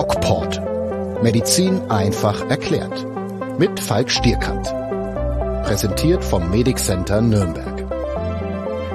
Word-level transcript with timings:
DocPort. 0.00 0.62
Medizin 1.22 1.78
einfach 1.90 2.48
erklärt. 2.48 3.06
Mit 3.58 3.78
Falk 3.78 4.10
Stierkant. 4.10 4.64
Präsentiert 5.66 6.24
vom 6.24 6.50
Medic 6.50 6.78
Center 6.78 7.20
Nürnberg. 7.20 7.84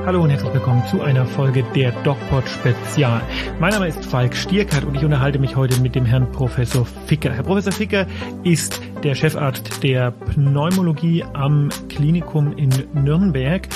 Hallo 0.07 0.23
und 0.23 0.31
herzlich 0.31 0.51
willkommen 0.51 0.81
zu 0.89 1.03
einer 1.03 1.27
Folge 1.27 1.63
der 1.75 1.91
DocPod 2.03 2.49
Spezial. 2.49 3.21
Mein 3.59 3.73
Name 3.73 3.87
ist 3.87 4.03
Falk 4.03 4.35
Stierkert 4.35 4.83
und 4.83 4.95
ich 4.95 5.05
unterhalte 5.05 5.37
mich 5.37 5.55
heute 5.55 5.79
mit 5.79 5.93
dem 5.93 6.05
Herrn 6.05 6.31
Professor 6.31 6.87
Ficker. 7.05 7.31
Herr 7.31 7.43
Professor 7.43 7.71
Ficker 7.71 8.07
ist 8.43 8.81
der 9.03 9.13
Chefarzt 9.13 9.83
der 9.83 10.09
Pneumologie 10.09 11.23
am 11.33 11.69
Klinikum 11.87 12.57
in 12.57 12.71
Nürnberg 12.95 13.67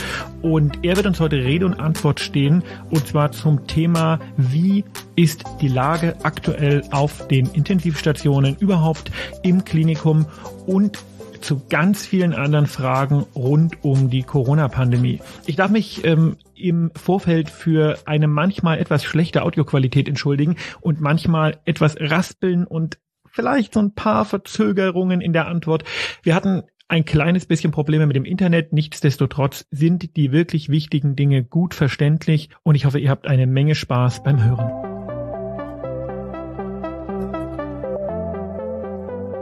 und 0.41 0.79
er 0.83 0.95
wird 0.95 1.05
uns 1.05 1.19
heute 1.19 1.37
Rede 1.37 1.65
und 1.65 1.79
Antwort 1.79 2.19
stehen 2.19 2.63
und 2.89 3.07
zwar 3.07 3.31
zum 3.31 3.67
Thema, 3.67 4.19
wie 4.37 4.85
ist 5.15 5.43
die 5.61 5.67
Lage 5.67 6.15
aktuell 6.23 6.83
auf 6.91 7.27
den 7.27 7.47
Intensivstationen 7.47 8.55
überhaupt 8.59 9.11
im 9.43 9.65
Klinikum 9.65 10.25
und 10.65 10.99
zu 11.41 11.61
ganz 11.69 12.05
vielen 12.05 12.33
anderen 12.33 12.67
Fragen 12.67 13.25
rund 13.35 13.83
um 13.83 14.09
die 14.09 14.23
Corona-Pandemie. 14.23 15.21
Ich 15.45 15.55
darf 15.55 15.71
mich 15.71 16.03
ähm, 16.05 16.37
im 16.53 16.91
Vorfeld 16.95 17.49
für 17.49 17.97
eine 18.05 18.27
manchmal 18.27 18.79
etwas 18.79 19.03
schlechte 19.03 19.43
Audioqualität 19.43 20.07
entschuldigen 20.07 20.57
und 20.81 21.01
manchmal 21.01 21.59
etwas 21.65 21.95
raspeln 21.99 22.65
und 22.65 22.99
vielleicht 23.31 23.73
so 23.73 23.79
ein 23.79 23.93
paar 23.93 24.25
Verzögerungen 24.25 25.21
in 25.21 25.33
der 25.33 25.47
Antwort. 25.47 25.83
Wir 26.23 26.35
hatten 26.35 26.63
ein 26.89 27.05
kleines 27.05 27.45
bisschen 27.45 27.71
Probleme 27.71 28.07
mit 28.07 28.15
dem 28.15 28.25
Internet. 28.25 28.73
Nichtsdestotrotz 28.73 29.65
sind 29.71 30.17
die 30.17 30.31
wirklich 30.31 30.69
wichtigen 30.69 31.15
Dinge 31.15 31.43
gut 31.43 31.73
verständlich 31.73 32.49
und 32.63 32.75
ich 32.75 32.85
hoffe, 32.85 32.99
ihr 32.99 33.11
habt 33.11 33.27
eine 33.27 33.47
Menge 33.47 33.75
Spaß 33.75 34.23
beim 34.23 34.43
Hören. 34.43 34.89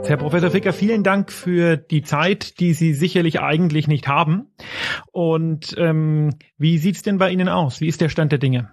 Herr 0.04 0.16
Professor 0.16 0.50
Ficker, 0.50 0.72
vielen 0.72 1.02
Dank 1.02 1.30
für 1.32 1.76
die 1.76 2.02
Zeit, 2.02 2.60
die 2.60 2.72
Sie 2.72 2.94
sicherlich 2.94 3.40
eigentlich 3.40 3.88
nicht 3.88 4.08
haben. 4.08 4.46
Und 5.12 5.74
ähm, 5.76 6.34
wie 6.56 6.78
sieht's 6.78 7.02
denn 7.02 7.18
bei 7.18 7.30
Ihnen 7.30 7.48
aus? 7.48 7.82
Wie 7.82 7.88
ist 7.88 8.00
der 8.00 8.08
Stand 8.08 8.32
der 8.32 8.38
Dinge? 8.38 8.70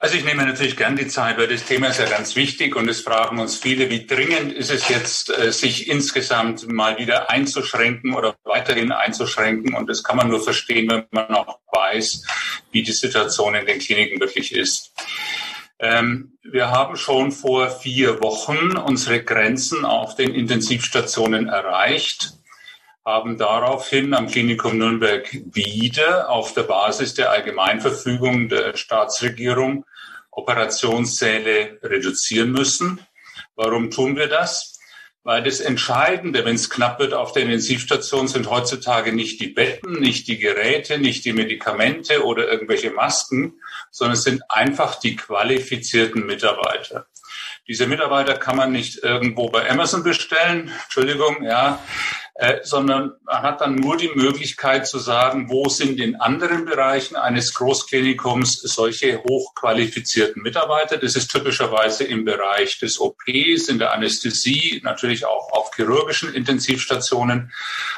Also 0.00 0.16
ich 0.16 0.24
nehme 0.24 0.46
natürlich 0.46 0.76
gern 0.76 0.94
die 0.94 1.08
Zeit, 1.08 1.38
weil 1.38 1.48
das 1.48 1.64
Thema 1.64 1.88
ist 1.88 1.98
ja 1.98 2.08
ganz 2.08 2.36
wichtig 2.36 2.76
und 2.76 2.88
es 2.88 3.00
fragen 3.00 3.40
uns 3.40 3.56
viele, 3.56 3.90
wie 3.90 4.06
dringend 4.06 4.52
ist 4.52 4.70
es 4.70 4.88
jetzt, 4.88 5.36
äh, 5.36 5.50
sich 5.50 5.88
insgesamt 5.88 6.68
mal 6.68 6.98
wieder 6.98 7.30
einzuschränken 7.30 8.14
oder 8.14 8.36
weiterhin 8.44 8.92
einzuschränken. 8.92 9.74
Und 9.74 9.90
das 9.90 10.04
kann 10.04 10.16
man 10.16 10.28
nur 10.28 10.40
verstehen, 10.40 10.88
wenn 10.88 11.06
man 11.10 11.34
auch 11.34 11.58
weiß, 11.72 12.24
wie 12.70 12.84
die 12.84 12.92
Situation 12.92 13.56
in 13.56 13.66
den 13.66 13.80
Kliniken 13.80 14.20
wirklich 14.20 14.54
ist. 14.54 14.92
Ähm, 15.80 16.38
wir 16.44 16.70
haben 16.70 16.94
schon 16.96 17.32
vor 17.32 17.68
vier 17.68 18.20
Wochen 18.20 18.76
unsere 18.76 19.24
Grenzen 19.24 19.84
auf 19.84 20.14
den 20.14 20.32
Intensivstationen 20.32 21.48
erreicht, 21.48 22.37
haben 23.08 23.38
daraufhin 23.38 24.12
am 24.12 24.26
Klinikum 24.26 24.76
Nürnberg 24.76 25.26
wieder 25.32 26.28
auf 26.28 26.52
der 26.52 26.64
Basis 26.64 27.14
der 27.14 27.30
Allgemeinverfügung 27.30 28.50
der 28.50 28.76
Staatsregierung 28.76 29.86
Operationssäle 30.30 31.78
reduzieren 31.82 32.52
müssen. 32.52 33.00
Warum 33.56 33.90
tun 33.90 34.14
wir 34.14 34.28
das? 34.28 34.78
Weil 35.22 35.42
das 35.42 35.60
Entscheidende, 35.60 36.44
wenn 36.44 36.56
es 36.56 36.68
knapp 36.68 36.98
wird 36.98 37.14
auf 37.14 37.32
der 37.32 37.44
Intensivstation, 37.44 38.28
sind 38.28 38.50
heutzutage 38.50 39.14
nicht 39.14 39.40
die 39.40 39.48
Betten, 39.48 40.00
nicht 40.00 40.28
die 40.28 40.38
Geräte, 40.38 40.98
nicht 40.98 41.24
die 41.24 41.32
Medikamente 41.32 42.26
oder 42.26 42.46
irgendwelche 42.46 42.90
Masken, 42.90 43.54
sondern 43.90 44.18
es 44.18 44.24
sind 44.24 44.42
einfach 44.50 44.96
die 44.96 45.16
qualifizierten 45.16 46.26
Mitarbeiter. 46.26 47.06
Diese 47.66 47.86
Mitarbeiter 47.86 48.34
kann 48.34 48.56
man 48.56 48.70
nicht 48.70 49.02
irgendwo 49.02 49.48
bei 49.48 49.68
Amazon 49.70 50.02
bestellen, 50.02 50.70
Entschuldigung, 50.84 51.42
ja, 51.42 51.82
äh, 52.40 52.60
sondern 52.62 53.14
man 53.24 53.42
hat 53.42 53.60
dann 53.60 53.74
nur 53.74 53.96
die 53.96 54.12
Möglichkeit 54.14 54.86
zu 54.86 55.00
sagen, 55.00 55.50
wo 55.50 55.68
sind 55.68 55.98
in 55.98 56.14
anderen 56.14 56.66
Bereichen 56.66 57.16
eines 57.16 57.52
Großklinikums 57.54 58.60
solche 58.60 59.24
hochqualifizierten 59.24 60.40
Mitarbeiter. 60.40 60.98
Das 60.98 61.16
ist 61.16 61.32
typischerweise 61.32 62.04
im 62.04 62.24
Bereich 62.24 62.78
des 62.78 63.00
OPs, 63.00 63.68
in 63.68 63.80
der 63.80 63.92
Anästhesie, 63.92 64.80
natürlich 64.84 65.26
auch 65.26 65.50
auf 65.50 65.74
chirurgischen 65.74 66.32
Intensivstationen. 66.32 67.50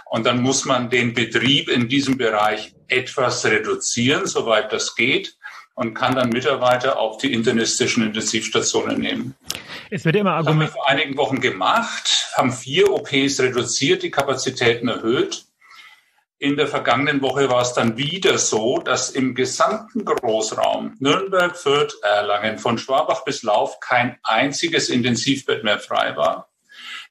Und 0.06 0.24
dann 0.24 0.40
muss 0.40 0.64
man 0.64 0.88
den 0.88 1.12
Betrieb 1.12 1.68
in 1.68 1.90
diesem 1.90 2.16
Bereich 2.16 2.74
etwas 2.88 3.44
reduzieren, 3.44 4.26
soweit 4.26 4.72
das 4.72 4.96
geht 4.96 5.36
und 5.80 5.94
kann 5.94 6.14
dann 6.14 6.28
Mitarbeiter 6.28 6.98
auf 6.98 7.16
die 7.16 7.32
internistischen 7.32 8.04
Intensivstationen 8.04 9.00
nehmen. 9.00 9.34
Es 9.88 10.04
wird 10.04 10.14
immer 10.14 10.32
argumentiert. 10.32 10.68
Das 10.68 10.76
haben 10.76 10.76
wir 10.76 10.82
vor 10.82 10.90
einigen 10.90 11.16
Wochen 11.16 11.40
gemacht, 11.40 12.28
haben 12.36 12.52
vier 12.52 12.92
OPs 12.92 13.40
reduziert, 13.40 14.02
die 14.02 14.10
Kapazitäten 14.10 14.88
erhöht. 14.88 15.46
In 16.38 16.58
der 16.58 16.66
vergangenen 16.66 17.22
Woche 17.22 17.48
war 17.48 17.62
es 17.62 17.72
dann 17.72 17.96
wieder 17.96 18.36
so, 18.36 18.80
dass 18.80 19.08
im 19.08 19.34
gesamten 19.34 20.04
Großraum 20.04 20.96
Nürnberg, 20.98 21.56
Fürth, 21.56 21.94
Erlangen, 22.02 22.58
von 22.58 22.76
Schwabach 22.76 23.24
bis 23.24 23.42
Lauf 23.42 23.80
kein 23.80 24.18
einziges 24.22 24.90
Intensivbett 24.90 25.64
mehr 25.64 25.78
frei 25.78 26.14
war. 26.14 26.49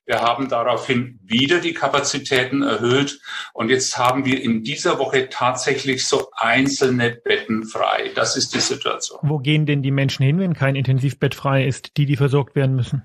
Wir 0.09 0.21
haben 0.21 0.49
daraufhin 0.49 1.19
wieder 1.23 1.59
die 1.59 1.75
Kapazitäten 1.75 2.63
erhöht 2.63 3.21
und 3.53 3.69
jetzt 3.69 3.95
haben 3.95 4.25
wir 4.25 4.41
in 4.41 4.63
dieser 4.63 4.97
Woche 4.97 5.29
tatsächlich 5.29 6.07
so 6.07 6.31
einzelne 6.35 7.11
Betten 7.11 7.63
frei. 7.63 8.09
Das 8.15 8.35
ist 8.35 8.55
die 8.55 8.59
Situation. 8.59 9.19
Wo 9.21 9.37
gehen 9.37 9.67
denn 9.67 9.83
die 9.83 9.91
Menschen 9.91 10.25
hin, 10.25 10.39
wenn 10.39 10.55
kein 10.55 10.75
Intensivbett 10.75 11.35
frei 11.35 11.63
ist, 11.63 11.95
die, 11.97 12.07
die 12.07 12.15
versorgt 12.15 12.55
werden 12.55 12.75
müssen? 12.75 13.03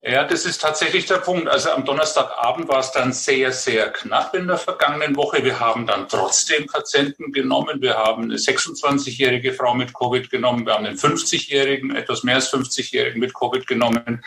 Ja, 0.00 0.22
das 0.22 0.46
ist 0.46 0.60
tatsächlich 0.60 1.06
der 1.06 1.16
Punkt. 1.16 1.48
Also 1.48 1.70
am 1.70 1.84
Donnerstagabend 1.84 2.68
war 2.68 2.78
es 2.78 2.92
dann 2.92 3.12
sehr, 3.12 3.50
sehr 3.50 3.90
knapp 3.90 4.32
in 4.32 4.46
der 4.46 4.56
vergangenen 4.56 5.16
Woche. 5.16 5.42
Wir 5.42 5.58
haben 5.58 5.88
dann 5.88 6.08
trotzdem 6.08 6.66
Patienten 6.66 7.32
genommen. 7.32 7.82
Wir 7.82 7.96
haben 7.96 8.24
eine 8.24 8.36
26-jährige 8.36 9.52
Frau 9.54 9.74
mit 9.74 9.92
Covid 9.92 10.30
genommen. 10.30 10.64
Wir 10.66 10.74
haben 10.74 10.86
einen 10.86 10.96
50-jährigen, 10.96 11.96
etwas 11.96 12.22
mehr 12.22 12.36
als 12.36 12.52
50-jährigen 12.52 13.18
mit 13.18 13.34
Covid 13.34 13.66
genommen. 13.66 14.24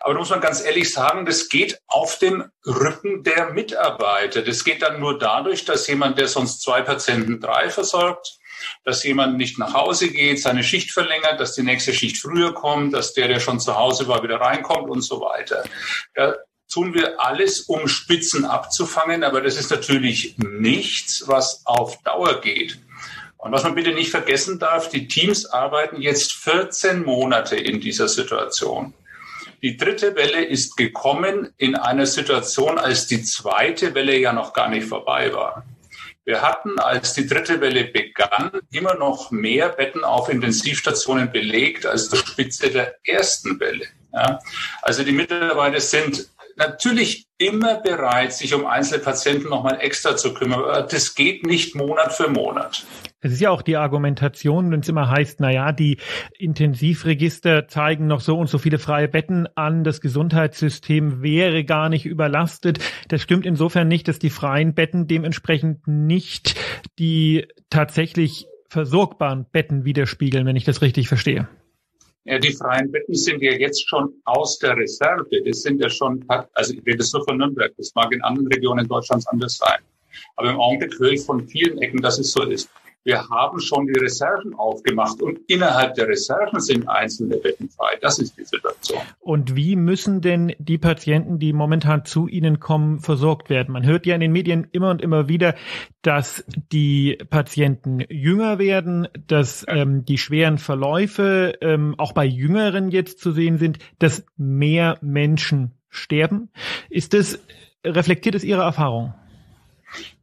Aber 0.00 0.14
da 0.14 0.18
muss 0.18 0.30
man 0.30 0.40
ganz 0.40 0.64
ehrlich 0.64 0.90
sagen, 0.90 1.26
das 1.26 1.50
geht 1.50 1.78
auf 1.86 2.18
dem 2.18 2.50
Rücken 2.66 3.22
der 3.24 3.50
Mitarbeiter. 3.50 4.40
Das 4.40 4.64
geht 4.64 4.80
dann 4.80 5.00
nur 5.00 5.18
dadurch, 5.18 5.66
dass 5.66 5.86
jemand, 5.86 6.18
der 6.18 6.28
sonst 6.28 6.62
zwei 6.62 6.80
Patienten 6.80 7.40
drei 7.40 7.68
versorgt, 7.68 8.38
dass 8.84 9.04
jemand 9.04 9.36
nicht 9.36 9.58
nach 9.58 9.74
Hause 9.74 10.08
geht, 10.08 10.40
seine 10.40 10.62
Schicht 10.62 10.92
verlängert, 10.92 11.40
dass 11.40 11.54
die 11.54 11.62
nächste 11.62 11.92
Schicht 11.92 12.18
früher 12.18 12.54
kommt, 12.54 12.94
dass 12.94 13.12
der, 13.12 13.28
der 13.28 13.40
schon 13.40 13.60
zu 13.60 13.76
Hause 13.76 14.08
war, 14.08 14.22
wieder 14.22 14.40
reinkommt 14.40 14.90
und 14.90 15.02
so 15.02 15.20
weiter. 15.20 15.64
Da 16.14 16.34
tun 16.72 16.94
wir 16.94 17.20
alles, 17.20 17.60
um 17.60 17.88
Spitzen 17.88 18.44
abzufangen, 18.44 19.22
aber 19.24 19.40
das 19.40 19.56
ist 19.56 19.70
natürlich 19.70 20.36
nichts, 20.38 21.24
was 21.26 21.62
auf 21.64 22.02
Dauer 22.02 22.40
geht. 22.40 22.78
Und 23.44 23.52
was 23.52 23.62
man 23.62 23.74
bitte 23.74 23.92
nicht 23.92 24.10
vergessen 24.10 24.58
darf, 24.58 24.88
die 24.88 25.06
Teams 25.06 25.44
arbeiten 25.44 26.00
jetzt 26.00 26.32
14 26.32 27.04
Monate 27.04 27.56
in 27.56 27.78
dieser 27.78 28.08
Situation. 28.08 28.94
Die 29.62 29.76
dritte 29.76 30.14
Welle 30.16 30.44
ist 30.44 30.76
gekommen 30.76 31.52
in 31.58 31.74
einer 31.74 32.06
Situation, 32.06 32.78
als 32.78 33.06
die 33.06 33.22
zweite 33.22 33.94
Welle 33.94 34.18
ja 34.18 34.32
noch 34.32 34.52
gar 34.52 34.68
nicht 34.68 34.86
vorbei 34.86 35.32
war. 35.32 35.64
Wir 36.24 36.40
hatten, 36.40 36.78
als 36.78 37.12
die 37.12 37.26
dritte 37.26 37.60
Welle 37.60 37.84
begann, 37.84 38.50
immer 38.70 38.94
noch 38.94 39.30
mehr 39.30 39.68
Betten 39.68 40.04
auf 40.04 40.30
Intensivstationen 40.30 41.30
belegt 41.30 41.84
als 41.84 42.08
zur 42.08 42.18
Spitze 42.18 42.70
der 42.70 42.96
ersten 43.04 43.60
Welle. 43.60 43.86
Ja. 44.12 44.38
Also 44.80 45.02
die 45.02 45.12
Mitarbeiter 45.12 45.80
sind 45.80 46.28
natürlich 46.56 47.26
immer 47.38 47.80
bereit, 47.80 48.32
sich 48.32 48.54
um 48.54 48.66
einzelne 48.66 49.02
Patienten 49.02 49.48
nochmal 49.48 49.78
extra 49.80 50.16
zu 50.16 50.34
kümmern. 50.34 50.86
Das 50.90 51.14
geht 51.14 51.44
nicht 51.46 51.74
Monat 51.74 52.12
für 52.12 52.28
Monat. 52.28 52.86
Es 53.20 53.32
ist 53.32 53.40
ja 53.40 53.50
auch 53.50 53.62
die 53.62 53.76
Argumentation, 53.76 54.70
wenn 54.70 54.80
es 54.80 54.88
immer 54.88 55.08
heißt, 55.08 55.40
na 55.40 55.50
ja, 55.50 55.72
die 55.72 55.96
Intensivregister 56.38 57.68
zeigen 57.68 58.06
noch 58.06 58.20
so 58.20 58.36
und 58.38 58.48
so 58.48 58.58
viele 58.58 58.78
freie 58.78 59.08
Betten 59.08 59.48
an, 59.54 59.82
das 59.82 60.02
Gesundheitssystem 60.02 61.22
wäre 61.22 61.64
gar 61.64 61.88
nicht 61.88 62.04
überlastet. 62.04 62.80
Das 63.08 63.22
stimmt 63.22 63.46
insofern 63.46 63.88
nicht, 63.88 64.08
dass 64.08 64.18
die 64.18 64.30
freien 64.30 64.74
Betten 64.74 65.06
dementsprechend 65.06 65.88
nicht 65.88 66.54
die 66.98 67.46
tatsächlich 67.70 68.46
versorgbaren 68.68 69.46
Betten 69.50 69.84
widerspiegeln, 69.84 70.44
wenn 70.44 70.56
ich 70.56 70.64
das 70.64 70.82
richtig 70.82 71.08
verstehe. 71.08 71.48
Ja, 72.26 72.38
die 72.38 72.52
freien 72.52 72.90
Betten 72.90 73.14
sind 73.14 73.42
ja 73.42 73.52
jetzt 73.52 73.86
schon 73.86 74.14
aus 74.24 74.58
der 74.58 74.76
Reserve. 74.76 75.26
Das 75.44 75.60
sind 75.60 75.80
ja 75.80 75.90
schon, 75.90 76.24
also 76.54 76.72
ich 76.72 76.84
rede 76.86 77.04
nur 77.12 77.24
von 77.24 77.36
Nürnberg. 77.36 77.72
Das 77.76 77.94
mag 77.94 78.12
in 78.12 78.22
anderen 78.22 78.48
Regionen 78.48 78.88
Deutschlands 78.88 79.26
anders 79.26 79.58
sein. 79.58 79.80
Aber 80.36 80.50
im 80.50 80.58
Augenblick 80.58 80.98
höre 80.98 81.12
ich 81.12 81.22
von 81.22 81.46
vielen 81.46 81.78
Ecken, 81.78 82.00
dass 82.00 82.18
es 82.18 82.32
so 82.32 82.42
ist. 82.44 82.70
Wir 83.04 83.28
haben 83.28 83.60
schon 83.60 83.86
die 83.86 84.00
Reserven 84.00 84.54
aufgemacht 84.54 85.20
und 85.20 85.38
innerhalb 85.46 85.92
der 85.94 86.08
Reserven 86.08 86.58
sind 86.58 86.88
einzelne 86.88 87.36
Betten 87.36 87.68
frei. 87.68 87.98
Das 88.00 88.18
ist 88.18 88.38
die 88.38 88.44
Situation. 88.44 89.00
Und 89.20 89.54
wie 89.54 89.76
müssen 89.76 90.22
denn 90.22 90.54
die 90.58 90.78
Patienten, 90.78 91.38
die 91.38 91.52
momentan 91.52 92.06
zu 92.06 92.28
Ihnen 92.28 92.60
kommen, 92.60 93.00
versorgt 93.00 93.50
werden? 93.50 93.72
Man 93.72 93.84
hört 93.84 94.06
ja 94.06 94.14
in 94.14 94.22
den 94.22 94.32
Medien 94.32 94.68
immer 94.72 94.88
und 94.88 95.02
immer 95.02 95.28
wieder, 95.28 95.54
dass 96.00 96.44
die 96.72 97.18
Patienten 97.28 98.00
jünger 98.08 98.58
werden, 98.58 99.06
dass 99.26 99.66
ähm, 99.68 100.06
die 100.06 100.16
schweren 100.16 100.56
Verläufe 100.56 101.58
ähm, 101.60 101.94
auch 101.98 102.12
bei 102.12 102.24
Jüngeren 102.24 102.90
jetzt 102.90 103.18
zu 103.18 103.32
sehen 103.32 103.58
sind, 103.58 103.80
dass 103.98 104.24
mehr 104.38 104.96
Menschen 105.02 105.72
sterben. 105.90 106.48
Ist 106.88 107.12
das, 107.12 107.38
reflektiert 107.84 108.34
es 108.34 108.44
Ihre 108.44 108.62
Erfahrung? 108.62 109.12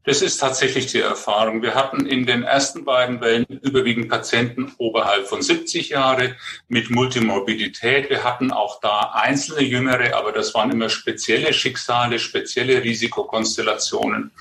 Das 0.04 0.24
ist 0.24 0.38
tatsächlich 0.38 0.88
die 0.88 1.00
Erfahrung. 1.00 1.62
Wir 1.62 1.76
hatten 1.76 2.08
in 2.08 2.26
den 2.26 2.42
ersten 2.42 2.86
beiden 2.86 3.22
Wellen 3.22 3.46
überwiegend 3.46 4.10
Patienten 4.10 4.74
oberhalb 4.80 5.28
von 5.28 5.44
70 5.44 5.90
Jahre 5.90 6.36
mit 6.68 6.90
Multimorbidität. 6.90 8.10
Wir 8.10 8.24
hatten 8.24 8.52
auch 8.52 8.80
da 8.80 9.12
einzelne 9.14 9.62
Jüngere, 9.62 10.16
aber 10.16 10.32
das 10.32 10.56
waren 10.56 10.72
immer 10.72 10.90
spezielle 10.90 11.54
Schicksale, 11.54 12.18
spezielle 12.18 12.84
Risikokonstellationen. 12.84 14.32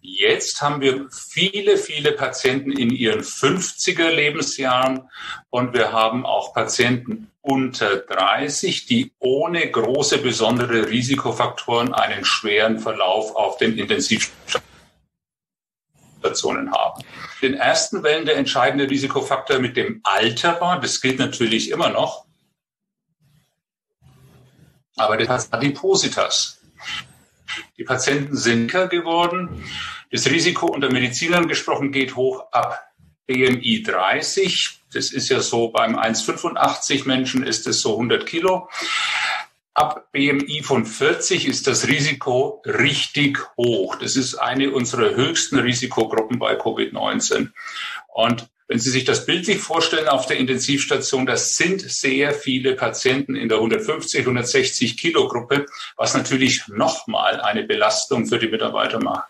Jetzt 0.00 0.62
haben 0.62 0.80
wir 0.80 1.06
viele, 1.10 1.76
viele 1.76 2.12
Patienten 2.12 2.72
in 2.72 2.90
ihren 2.90 3.20
50er 3.20 4.10
Lebensjahren 4.10 5.08
und 5.50 5.74
wir 5.74 5.92
haben 5.92 6.26
auch 6.26 6.54
Patienten 6.54 7.30
unter 7.40 7.98
30, 7.98 8.86
die 8.86 9.12
ohne 9.20 9.70
große 9.70 10.18
besondere 10.18 10.88
Risikofaktoren 10.88 11.94
einen 11.94 12.24
schweren 12.24 12.80
Verlauf 12.80 13.36
auf 13.36 13.58
den 13.58 13.78
Intensivstationen 13.78 14.67
Situationen 16.18 16.72
haben. 16.72 17.02
In 17.40 17.52
den 17.52 17.60
ersten 17.60 18.02
Wellen 18.02 18.26
der 18.26 18.36
entscheidende 18.36 18.90
Risikofaktor 18.90 19.60
mit 19.60 19.76
dem 19.76 20.00
Alter 20.02 20.60
war, 20.60 20.80
das 20.80 21.00
gilt 21.00 21.18
natürlich 21.18 21.70
immer 21.70 21.90
noch, 21.90 22.26
aber 24.96 25.16
das 25.16 25.52
Adipositas. 25.52 26.60
Die 27.76 27.84
Patienten 27.84 28.36
sind 28.36 28.70
geworden. 28.72 29.64
Das 30.10 30.26
Risiko 30.26 30.66
unter 30.66 30.92
Medizinern 30.92 31.48
gesprochen 31.48 31.92
geht 31.92 32.16
hoch 32.16 32.44
ab 32.50 32.88
BMI 33.26 33.84
30. 33.84 34.80
Das 34.92 35.12
ist 35.12 35.28
ja 35.28 35.40
so 35.40 35.68
beim 35.68 35.96
1,85 35.96 37.06
Menschen 37.06 37.44
ist 37.44 37.66
es 37.66 37.80
so 37.82 37.92
100 37.92 38.26
Kilo. 38.26 38.68
Ab 39.78 40.08
BMI 40.10 40.62
von 40.64 40.84
40 40.84 41.46
ist 41.46 41.68
das 41.68 41.86
Risiko 41.86 42.60
richtig 42.66 43.38
hoch. 43.56 43.94
Das 43.94 44.16
ist 44.16 44.34
eine 44.34 44.72
unserer 44.72 45.14
höchsten 45.14 45.56
Risikogruppen 45.56 46.40
bei 46.40 46.58
Covid-19. 46.58 47.50
Und 48.08 48.48
wenn 48.66 48.80
Sie 48.80 48.90
sich 48.90 49.04
das 49.04 49.24
bildlich 49.24 49.58
vorstellen 49.58 50.08
auf 50.08 50.26
der 50.26 50.38
Intensivstation, 50.38 51.26
das 51.26 51.54
sind 51.54 51.80
sehr 51.80 52.32
viele 52.32 52.74
Patienten 52.74 53.36
in 53.36 53.48
der 53.48 53.58
150, 53.58 54.18
160 54.18 54.96
Kilo 54.96 55.28
Gruppe, 55.28 55.66
was 55.96 56.12
natürlich 56.12 56.66
nochmal 56.66 57.40
eine 57.40 57.62
Belastung 57.62 58.26
für 58.26 58.40
die 58.40 58.48
Mitarbeiter 58.48 59.00
macht. 59.00 59.28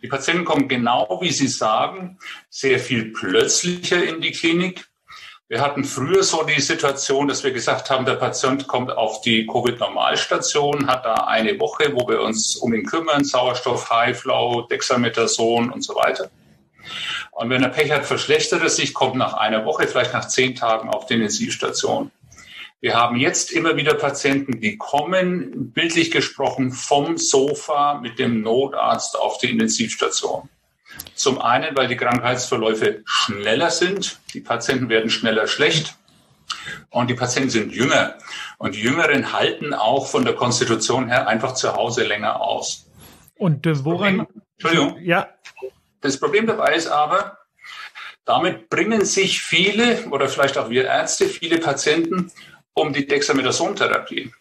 Die 0.00 0.08
Patienten 0.08 0.46
kommen 0.46 0.66
genau, 0.66 1.18
wie 1.20 1.30
Sie 1.30 1.48
sagen, 1.48 2.18
sehr 2.48 2.78
viel 2.78 3.12
plötzlicher 3.12 4.02
in 4.02 4.22
die 4.22 4.32
Klinik. 4.32 4.88
Wir 5.46 5.60
hatten 5.60 5.84
früher 5.84 6.22
so 6.22 6.42
die 6.42 6.60
Situation, 6.60 7.28
dass 7.28 7.44
wir 7.44 7.50
gesagt 7.50 7.90
haben, 7.90 8.06
der 8.06 8.14
Patient 8.14 8.66
kommt 8.66 8.90
auf 8.90 9.20
die 9.20 9.46
Covid-Normalstation, 9.46 10.86
hat 10.86 11.04
da 11.04 11.14
eine 11.14 11.60
Woche, 11.60 11.92
wo 11.92 12.08
wir 12.08 12.22
uns 12.22 12.56
um 12.56 12.72
ihn 12.72 12.86
kümmern, 12.86 13.24
Sauerstoff, 13.24 13.90
Highflow, 13.90 14.62
Dexamethason 14.62 15.70
und 15.70 15.82
so 15.82 15.94
weiter. 15.96 16.30
Und 17.30 17.50
wenn 17.50 17.62
er 17.62 17.68
Pech 17.68 17.92
hat, 17.92 18.06
verschlechtert 18.06 18.62
es 18.64 18.76
sich, 18.76 18.94
kommt 18.94 19.16
nach 19.16 19.34
einer 19.34 19.66
Woche, 19.66 19.86
vielleicht 19.86 20.14
nach 20.14 20.28
zehn 20.28 20.54
Tagen 20.54 20.88
auf 20.88 21.04
die 21.06 21.14
Intensivstation. 21.14 22.10
Wir 22.80 22.94
haben 22.94 23.16
jetzt 23.16 23.52
immer 23.52 23.76
wieder 23.76 23.94
Patienten, 23.94 24.60
die 24.60 24.78
kommen, 24.78 25.72
bildlich 25.72 26.10
gesprochen, 26.10 26.72
vom 26.72 27.18
Sofa 27.18 28.00
mit 28.00 28.18
dem 28.18 28.40
Notarzt 28.40 29.18
auf 29.18 29.36
die 29.36 29.50
Intensivstation. 29.50 30.48
Zum 31.14 31.40
einen, 31.40 31.76
weil 31.76 31.88
die 31.88 31.96
Krankheitsverläufe 31.96 33.02
schneller 33.04 33.70
sind. 33.70 34.18
Die 34.32 34.40
Patienten 34.40 34.88
werden 34.88 35.10
schneller 35.10 35.46
schlecht. 35.46 35.96
Und 36.90 37.08
die 37.08 37.14
Patienten 37.14 37.50
sind 37.50 37.72
jünger. 37.72 38.16
Und 38.58 38.74
die 38.74 38.80
Jüngeren 38.80 39.32
halten 39.32 39.74
auch 39.74 40.06
von 40.06 40.24
der 40.24 40.34
Konstitution 40.34 41.08
her 41.08 41.28
einfach 41.28 41.54
zu 41.54 41.74
Hause 41.74 42.04
länger 42.04 42.40
aus. 42.40 42.86
Und 43.36 43.66
äh, 43.66 43.84
woran? 43.84 44.26
Entschuldigung. 44.58 44.98
Ja. 45.02 45.28
Das 46.00 46.18
Problem 46.18 46.46
dabei 46.46 46.74
ist 46.74 46.86
aber, 46.86 47.38
damit 48.24 48.70
bringen 48.70 49.04
sich 49.04 49.42
viele 49.42 50.06
oder 50.10 50.28
vielleicht 50.28 50.56
auch 50.58 50.70
wir 50.70 50.84
Ärzte, 50.84 51.26
viele 51.28 51.58
Patienten 51.58 52.30
um 52.74 52.92
die 52.92 53.06
Dexamethason-Therapie. 53.06 54.32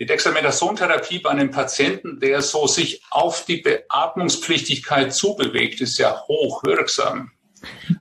Die 0.00 0.06
Dexamethason-Therapie 0.06 1.18
bei 1.18 1.30
einem 1.30 1.50
Patienten, 1.50 2.20
der 2.20 2.40
so 2.40 2.68
sich 2.68 3.02
auf 3.10 3.44
die 3.44 3.56
Beatmungspflichtigkeit 3.56 5.12
zubewegt, 5.12 5.80
ist 5.80 5.98
ja 5.98 6.22
hochwirksam. 6.28 7.32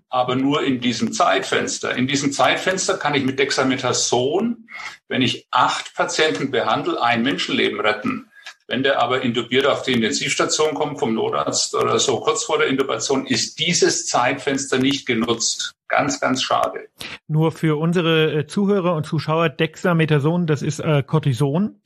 Aber 0.08 0.36
nur 0.36 0.64
in 0.64 0.80
diesem 0.80 1.12
Zeitfenster. 1.12 1.96
In 1.96 2.08
diesem 2.08 2.32
Zeitfenster 2.32 2.98
kann 2.98 3.16
ich 3.16 3.24
mit 3.24 3.40
Dexamethason, 3.40 4.70
wenn 5.08 5.24
ich 5.24 5.48
acht 5.50 5.96
Patienten 5.96 6.52
behandle, 6.52 7.02
ein 7.02 7.24
Menschenleben 7.24 7.80
retten. 7.80 8.30
Wenn 8.68 8.84
der 8.84 9.02
aber 9.02 9.24
intubiert 9.24 9.66
auf 9.66 9.82
die 9.82 9.94
Intensivstation 9.94 10.76
kommt 10.76 11.00
vom 11.00 11.16
Notarzt 11.16 11.74
oder 11.74 11.98
so 11.98 12.20
kurz 12.20 12.44
vor 12.44 12.60
der 12.60 12.68
Intubation, 12.68 13.26
ist 13.26 13.58
dieses 13.58 14.06
Zeitfenster 14.06 14.78
nicht 14.78 15.08
genutzt. 15.08 15.77
Ganz, 15.88 16.20
ganz 16.20 16.44
schade. 16.44 16.90
Nur 17.28 17.52
für 17.52 17.80
unsere 17.80 18.40
äh, 18.40 18.48
Zuhörer 18.48 18.94
und 18.96 19.06
Zuschauer, 19.06 19.50
Dexamethason, 19.50 20.46
das 20.46 20.62
ist 20.62 20.80
äh, 20.80 21.02
Cortison. 21.04 21.82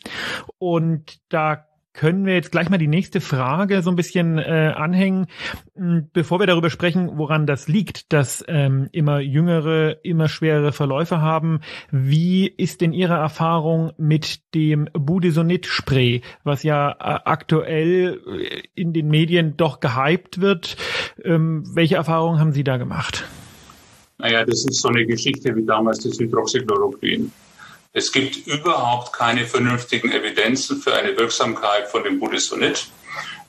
Und 0.57 1.19
da 1.29 1.65
können 1.93 2.25
wir 2.25 2.33
jetzt 2.33 2.51
gleich 2.51 2.69
mal 2.69 2.77
die 2.77 2.87
nächste 2.87 3.19
Frage 3.19 3.81
so 3.81 3.89
ein 3.89 3.95
bisschen 3.95 4.37
äh, 4.37 4.73
anhängen, 4.75 5.27
hm, 5.75 6.09
bevor 6.13 6.39
wir 6.39 6.47
darüber 6.47 6.69
sprechen, 6.69 7.17
woran 7.17 7.45
das 7.45 7.67
liegt, 7.67 8.13
dass 8.13 8.43
ähm, 8.47 8.87
immer 8.91 9.19
jüngere, 9.19 9.97
immer 10.03 10.29
schwerere 10.29 10.71
Verläufe 10.71 11.21
haben. 11.21 11.59
Wie 11.91 12.47
ist 12.47 12.81
denn 12.81 12.93
Ihre 12.93 13.15
Erfahrung 13.15 13.91
mit 13.97 14.53
dem 14.55 14.87
Budesonid-Spray, 14.93 16.21
was 16.43 16.63
ja 16.63 16.91
äh, 16.91 17.19
aktuell 17.25 18.21
äh, 18.25 18.61
in 18.73 18.93
den 18.93 19.09
Medien 19.09 19.57
doch 19.57 19.79
gehypt 19.79 20.39
wird? 20.39 20.77
Ähm, 21.23 21.63
welche 21.75 21.95
Erfahrungen 21.95 22.39
haben 22.39 22.53
Sie 22.53 22.63
da 22.63 22.77
gemacht? 22.77 23.25
Naja, 24.21 24.45
das 24.45 24.65
ist 24.65 24.81
so 24.81 24.89
eine 24.89 25.03
Geschichte 25.05 25.55
wie 25.55 25.65
damals 25.65 25.99
das 25.99 26.19
Hydroxychloroquin. 26.19 27.31
Es 27.91 28.11
gibt 28.11 28.45
überhaupt 28.45 29.13
keine 29.13 29.47
vernünftigen 29.47 30.11
Evidenzen 30.11 30.79
für 30.79 30.93
eine 30.93 31.17
Wirksamkeit 31.17 31.87
von 31.87 32.03
dem 32.03 32.19
Budesonid. 32.19 32.87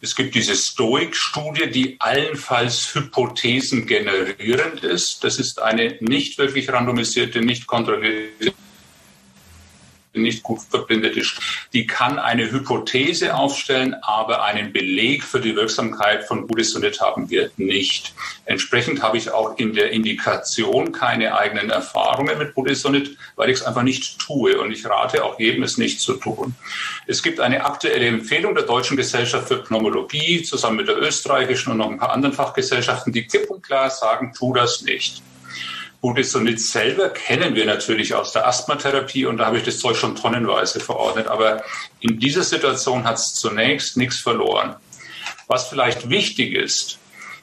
Es 0.00 0.16
gibt 0.16 0.34
diese 0.34 0.56
Stoic-Studie, 0.56 1.70
die 1.70 1.96
allenfalls 2.00 2.94
Hypothesen 2.94 3.86
generierend 3.86 4.82
ist. 4.82 5.22
Das 5.22 5.38
ist 5.38 5.60
eine 5.60 5.98
nicht 6.00 6.38
wirklich 6.38 6.72
randomisierte, 6.72 7.42
nicht 7.42 7.66
kontrollierte 7.66 8.54
nicht 10.14 10.42
gut 10.42 10.60
verbindet 10.68 11.16
ist. 11.16 11.40
Die 11.72 11.86
kann 11.86 12.18
eine 12.18 12.50
Hypothese 12.50 13.34
aufstellen, 13.34 13.94
aber 14.02 14.44
einen 14.44 14.72
Beleg 14.72 15.24
für 15.24 15.40
die 15.40 15.56
Wirksamkeit 15.56 16.24
von 16.24 16.46
Budesonid 16.46 17.00
haben 17.00 17.30
wir 17.30 17.50
nicht. 17.56 18.14
Entsprechend 18.44 19.02
habe 19.02 19.16
ich 19.16 19.30
auch 19.30 19.58
in 19.58 19.74
der 19.74 19.90
Indikation 19.90 20.92
keine 20.92 21.36
eigenen 21.36 21.70
Erfahrungen 21.70 22.38
mit 22.38 22.54
Budesonid, 22.54 23.16
weil 23.36 23.50
ich 23.50 23.58
es 23.58 23.62
einfach 23.62 23.82
nicht 23.82 24.18
tue. 24.18 24.60
Und 24.60 24.70
ich 24.70 24.84
rate 24.86 25.24
auch 25.24 25.38
jedem, 25.38 25.62
es 25.62 25.78
nicht 25.78 26.00
zu 26.00 26.14
tun. 26.14 26.54
Es 27.06 27.22
gibt 27.22 27.40
eine 27.40 27.64
aktuelle 27.64 28.06
Empfehlung 28.06 28.54
der 28.54 28.64
Deutschen 28.64 28.96
Gesellschaft 28.96 29.48
für 29.48 29.58
Pneumologie 29.58 30.42
zusammen 30.42 30.76
mit 30.76 30.88
der 30.88 31.00
österreichischen 31.00 31.72
und 31.72 31.78
noch 31.78 31.90
ein 31.90 31.98
paar 31.98 32.12
anderen 32.12 32.34
Fachgesellschaften, 32.34 33.12
die 33.12 33.26
klipp 33.26 33.50
und 33.50 33.62
klar 33.62 33.90
sagen, 33.90 34.32
tu 34.36 34.52
das 34.52 34.82
nicht. 34.82 35.22
Budesonid 36.02 36.60
selber 36.60 37.10
kennen 37.10 37.54
wir 37.54 37.64
natürlich 37.64 38.12
aus 38.12 38.32
der 38.32 38.46
Asthmatherapie 38.46 39.24
und 39.24 39.38
da 39.38 39.46
habe 39.46 39.58
ich 39.58 39.62
das 39.62 39.78
Zeug 39.78 39.96
schon 39.96 40.16
tonnenweise 40.16 40.80
verordnet. 40.80 41.28
Aber 41.28 41.62
in 42.00 42.18
dieser 42.18 42.42
Situation 42.42 43.04
hat 43.04 43.14
es 43.16 43.34
zunächst 43.34 43.96
nichts 43.96 44.18
verloren. 44.18 44.74
Was 45.46 45.68
vielleicht 45.68 46.10
wichtig 46.10 46.54
ist, 46.54 46.98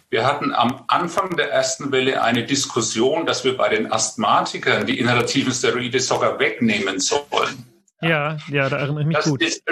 wir 0.09 0.25
hatten 0.25 0.53
am 0.53 0.83
Anfang 0.87 1.37
der 1.37 1.51
ersten 1.51 1.91
Welle 1.93 2.21
eine 2.21 2.43
Diskussion, 2.45 3.25
dass 3.25 3.45
wir 3.45 3.55
bei 3.55 3.69
den 3.69 3.91
Asthmatikern 3.91 4.85
die 4.85 4.99
inhalativen 4.99 5.53
Steroide 5.53 5.99
sogar 6.01 6.37
wegnehmen 6.39 6.99
sollen. 6.99 7.65
Ja, 8.01 8.37
ja, 8.49 8.69
da 8.69 8.77
erinnere 8.77 9.01
ich 9.01 9.07
mich 9.07 9.17
das 9.17 9.25
gut. 9.25 9.41
Ist 9.41 9.63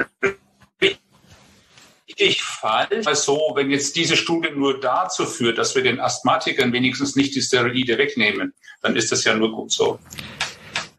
richtig 2.08 2.41
falsch. 2.60 3.08
Also, 3.08 3.52
wenn 3.56 3.70
jetzt 3.70 3.96
diese 3.96 4.16
Studie 4.16 4.50
nur 4.56 4.80
dazu 4.80 5.26
führt, 5.26 5.58
dass 5.58 5.76
wir 5.76 5.84
den 5.84 6.00
Asthmatikern 6.00 6.74
wenigstens 6.74 7.16
nicht 7.16 7.36
die 7.36 7.42
Steroide 7.42 7.98
wegnehmen, 7.98 8.54
dann 8.82 8.96
ist 8.96 9.12
das 9.12 9.24
ja 9.24 9.36
nur 9.36 9.52
gut 9.52 9.72
so. 9.72 10.00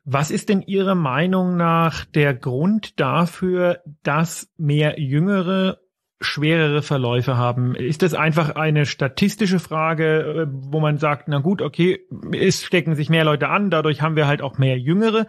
Was 0.04 0.30
ist 0.30 0.48
denn 0.48 0.62
Ihrer 0.62 0.94
Meinung 0.94 1.56
nach 1.56 2.06
der 2.06 2.32
Grund 2.32 2.98
dafür, 2.98 3.82
dass 4.02 4.48
mehr 4.56 4.98
Jüngere 4.98 5.78
schwerere 6.20 6.82
Verläufe 6.82 7.36
haben. 7.36 7.74
Ist 7.74 8.02
das 8.02 8.14
einfach 8.14 8.56
eine 8.56 8.86
statistische 8.86 9.58
Frage, 9.58 10.20
äh, 10.20 10.46
wo 10.50 10.80
man 10.80 10.98
sagt, 10.98 11.28
na 11.28 11.38
gut, 11.38 11.62
okay, 11.62 12.00
es 12.32 12.64
stecken 12.64 12.96
sich 12.96 13.08
mehr 13.08 13.24
Leute 13.24 13.48
an, 13.48 13.70
dadurch 13.70 14.02
haben 14.02 14.16
wir 14.16 14.26
halt 14.26 14.42
auch 14.42 14.58
mehr 14.58 14.78
Jüngere? 14.78 15.26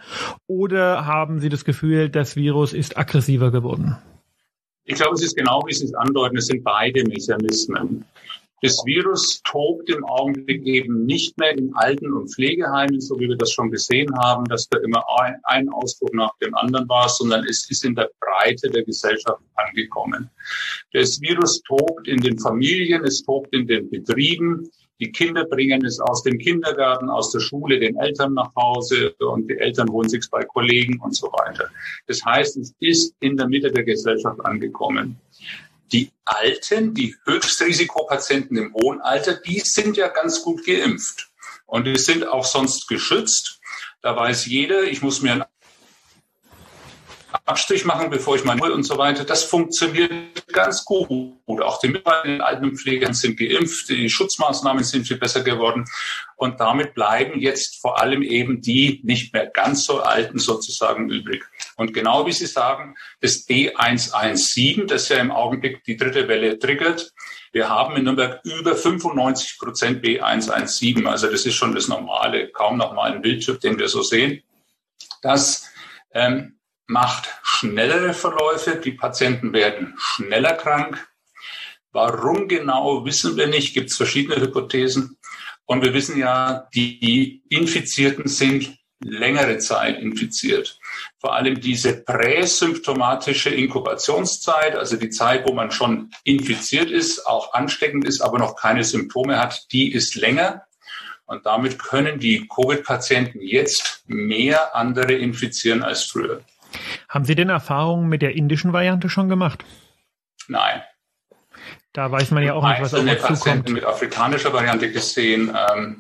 Oder 0.48 1.06
haben 1.06 1.40
Sie 1.40 1.50
das 1.50 1.64
Gefühl, 1.64 2.10
das 2.10 2.36
Virus 2.36 2.74
ist 2.74 2.98
aggressiver 2.98 3.52
geworden? 3.52 3.98
Ich 4.90 4.96
glaube, 4.96 5.14
es 5.14 5.22
ist 5.22 5.38
genau, 5.38 5.62
wie 5.68 5.74
Sie 5.74 5.86
es 5.86 5.94
andeuten, 5.94 6.38
es 6.38 6.48
sind 6.48 6.64
beide 6.64 7.04
Mechanismen. 7.04 8.04
Das 8.64 8.84
Virus 8.88 9.40
tobt 9.44 9.88
im 9.88 10.04
Augenblick 10.04 10.66
eben 10.66 11.06
nicht 11.06 11.38
mehr 11.38 11.56
in 11.56 11.72
Alten- 11.76 12.12
und 12.12 12.34
Pflegeheimen, 12.34 13.00
so 13.00 13.18
wie 13.20 13.30
wir 13.30 13.38
das 13.38 13.52
schon 13.52 13.70
gesehen 13.70 14.10
haben, 14.18 14.46
dass 14.46 14.68
da 14.68 14.80
immer 14.80 15.06
ein 15.44 15.70
Ausdruck 15.70 16.16
nach 16.16 16.36
dem 16.40 16.56
anderen 16.56 16.90
war, 16.90 17.08
sondern 17.08 17.46
es 17.46 17.70
ist 17.70 17.86
in 17.86 17.94
der 17.94 18.10
Breite 18.20 18.68
der 18.72 18.84
Gesellschaft 18.84 19.40
angekommen. 19.54 20.28
Das 20.92 21.22
Virus 21.22 21.62
tobt 21.68 22.08
in 22.08 22.20
den 22.22 22.40
Familien, 22.40 23.06
es 23.06 23.22
tobt 23.22 23.54
in 23.54 23.68
den 23.68 23.92
Betrieben. 23.92 24.68
Die 25.00 25.12
Kinder 25.12 25.46
bringen 25.46 25.86
es 25.86 26.00
aus 26.00 26.24
dem 26.24 26.38
Kindergarten, 26.38 27.10
aus 27.10 27.32
der 27.32 27.40
Schule 27.40 27.80
den 27.80 27.98
Eltern 27.98 28.34
nach 28.34 28.54
Hause 28.56 29.16
und 29.20 29.50
die 29.50 29.58
Eltern 29.58 29.90
holen 29.90 30.10
sich 30.10 30.30
bei 30.30 30.44
Kollegen 30.44 31.00
und 31.00 31.16
so 31.16 31.28
weiter. 31.28 31.70
Das 32.08 32.24
heißt, 32.26 32.58
es 32.58 32.74
ist 32.80 33.16
in 33.22 33.38
der 33.38 33.48
Mitte 33.48 33.72
der 33.72 33.84
Gesellschaft 33.84 34.44
angekommen. 34.44 35.18
Die 35.94 36.12
Alten, 36.26 36.94
die 36.94 37.16
Höchstrisikopatienten 37.26 38.58
im 38.58 38.74
hohen 38.74 39.00
Alter, 39.02 39.36
die 39.36 39.62
sind 39.62 39.96
ja 39.96 40.10
ganz 40.10 40.44
gut 40.44 40.66
geimpft. 40.66 41.30
Und 41.66 41.86
die 41.86 41.98
sind 41.98 42.28
auch 42.28 42.46
sonst 42.46 42.88
geschützt. 42.88 43.60
Da 44.02 44.16
weiß 44.16 44.48
jeder, 44.48 44.84
ich 44.84 45.02
muss 45.02 45.22
mir 45.22 45.34
ein 45.34 45.44
Abstrich 47.50 47.84
machen, 47.84 48.10
bevor 48.10 48.36
ich 48.36 48.44
meine 48.44 48.62
und 48.72 48.84
so 48.84 48.98
weiter. 48.98 49.24
Das 49.24 49.44
funktioniert 49.44 50.12
ganz 50.54 50.86
gut. 50.86 51.34
Auch 51.48 51.80
die 51.80 51.88
Mitarbeiter 51.88 52.26
in 52.26 52.32
den 52.34 52.42
Altenpflegern 52.42 53.14
sind 53.14 53.40
geimpft, 53.40 53.90
die 53.90 54.10
Schutzmaßnahmen 54.10 54.84
sind 54.84 55.08
viel 55.08 55.18
besser 55.18 55.42
geworden. 55.42 55.86
Und 56.36 56.60
damit 56.60 56.94
bleiben 56.94 57.40
jetzt 57.40 57.82
vor 57.82 58.00
allem 58.00 58.22
eben 58.22 58.62
die 58.62 59.02
nicht 59.04 59.34
mehr 59.34 59.48
ganz 59.48 59.86
so 59.86 60.02
Alten 60.02 60.38
sozusagen 60.38 61.10
übrig. 61.10 61.44
Und 61.76 61.94
genau 61.94 62.28
wie 62.28 62.34
Sie 62.34 62.46
sagen, 62.46 62.96
das 63.20 63.48
B117, 63.48 64.86
das 64.86 65.10
ja 65.10 65.18
im 65.18 65.32
Augenblick 65.32 65.84
die 65.84 65.98
dritte 65.98 66.28
Welle 66.28 66.60
triggert, 66.60 67.14
wir 67.52 67.68
haben 67.68 67.96
in 67.96 68.04
Nürnberg 68.04 68.42
über 68.44 68.76
95 68.76 69.58
Prozent 69.58 70.06
B117. 70.06 71.06
Also 71.08 71.32
das 71.32 71.46
ist 71.48 71.56
schon 71.56 71.74
das 71.74 71.88
normale, 71.88 72.50
kaum 72.50 72.78
noch 72.78 72.94
mal 72.94 73.12
ein 73.12 73.24
Bildtyp, 73.24 73.60
den 73.60 73.80
wir 73.80 73.88
so 73.88 74.04
sehen. 74.04 74.44
Das 75.24 75.68
ähm, 76.14 76.59
macht 76.90 77.30
schnellere 77.44 78.14
Verläufe, 78.14 78.78
die 78.78 78.94
Patienten 78.94 79.54
werden 79.54 79.94
schneller 79.98 80.54
krank. 80.54 81.08
Warum 81.92 82.48
genau, 82.48 83.06
wissen 83.06 83.38
wir 83.38 83.48
nicht, 83.48 83.76
gibt 83.76 83.92
es 83.92 83.98
verschiedene 83.98 84.42
Hypothesen. 84.42 85.18
Und 85.66 85.84
wir 85.84 85.94
wissen 85.94 86.18
ja, 86.18 86.68
die 86.74 87.44
Infizierten 87.50 88.28
sind 88.28 88.76
längere 89.02 89.60
Zeit 89.60 90.00
infiziert. 90.00 90.80
Vor 91.20 91.36
allem 91.36 91.62
diese 91.62 92.04
präsymptomatische 92.04 93.52
Inkubationszeit, 93.52 94.76
also 94.76 94.98
die 94.98 95.12
Zeit, 95.12 95.48
wo 95.48 95.54
man 95.54 95.70
schon 95.70 96.10
infiziert 96.24 96.90
ist, 96.90 97.26
auch 97.28 97.54
ansteckend 97.54 98.04
ist, 98.04 98.22
aber 98.22 98.40
noch 98.40 98.56
keine 98.56 98.84
Symptome 98.84 99.38
hat, 99.38 99.72
die 99.72 99.94
ist 99.94 100.16
länger. 100.16 100.64
Und 101.28 101.46
damit 101.46 101.78
können 101.78 102.20
die 102.20 102.48
Covid-Patienten 102.48 103.42
jetzt 103.42 104.04
mehr 104.08 104.76
andere 104.76 105.14
infizieren 105.14 105.84
als 105.84 106.04
früher. 106.06 106.44
Haben 107.08 107.26
Sie 107.26 107.36
denn 107.36 107.50
Erfahrungen 107.50 108.08
mit 108.08 108.22
der 108.22 108.36
indischen 108.36 108.74
Variante 108.74 109.10
schon 109.10 109.30
gemacht? 109.30 109.64
Nein. 110.48 110.82
Da 111.94 112.12
weiß 112.12 112.32
man 112.32 112.44
ja 112.44 112.54
auch 112.54 112.68
nicht, 112.68 112.82
was 112.82 112.94
auf 112.94 113.02
uns 113.02 113.22
Patienten 113.22 113.74
mit 113.74 113.84
afrikanischer 113.84 114.54
Variante 114.54 114.92
gesehen, 114.92 115.56
ähm, 115.72 115.98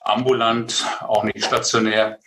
ambulant, 0.00 0.86
auch 1.00 1.22
nicht 1.22 1.44
stationär. 1.44 2.18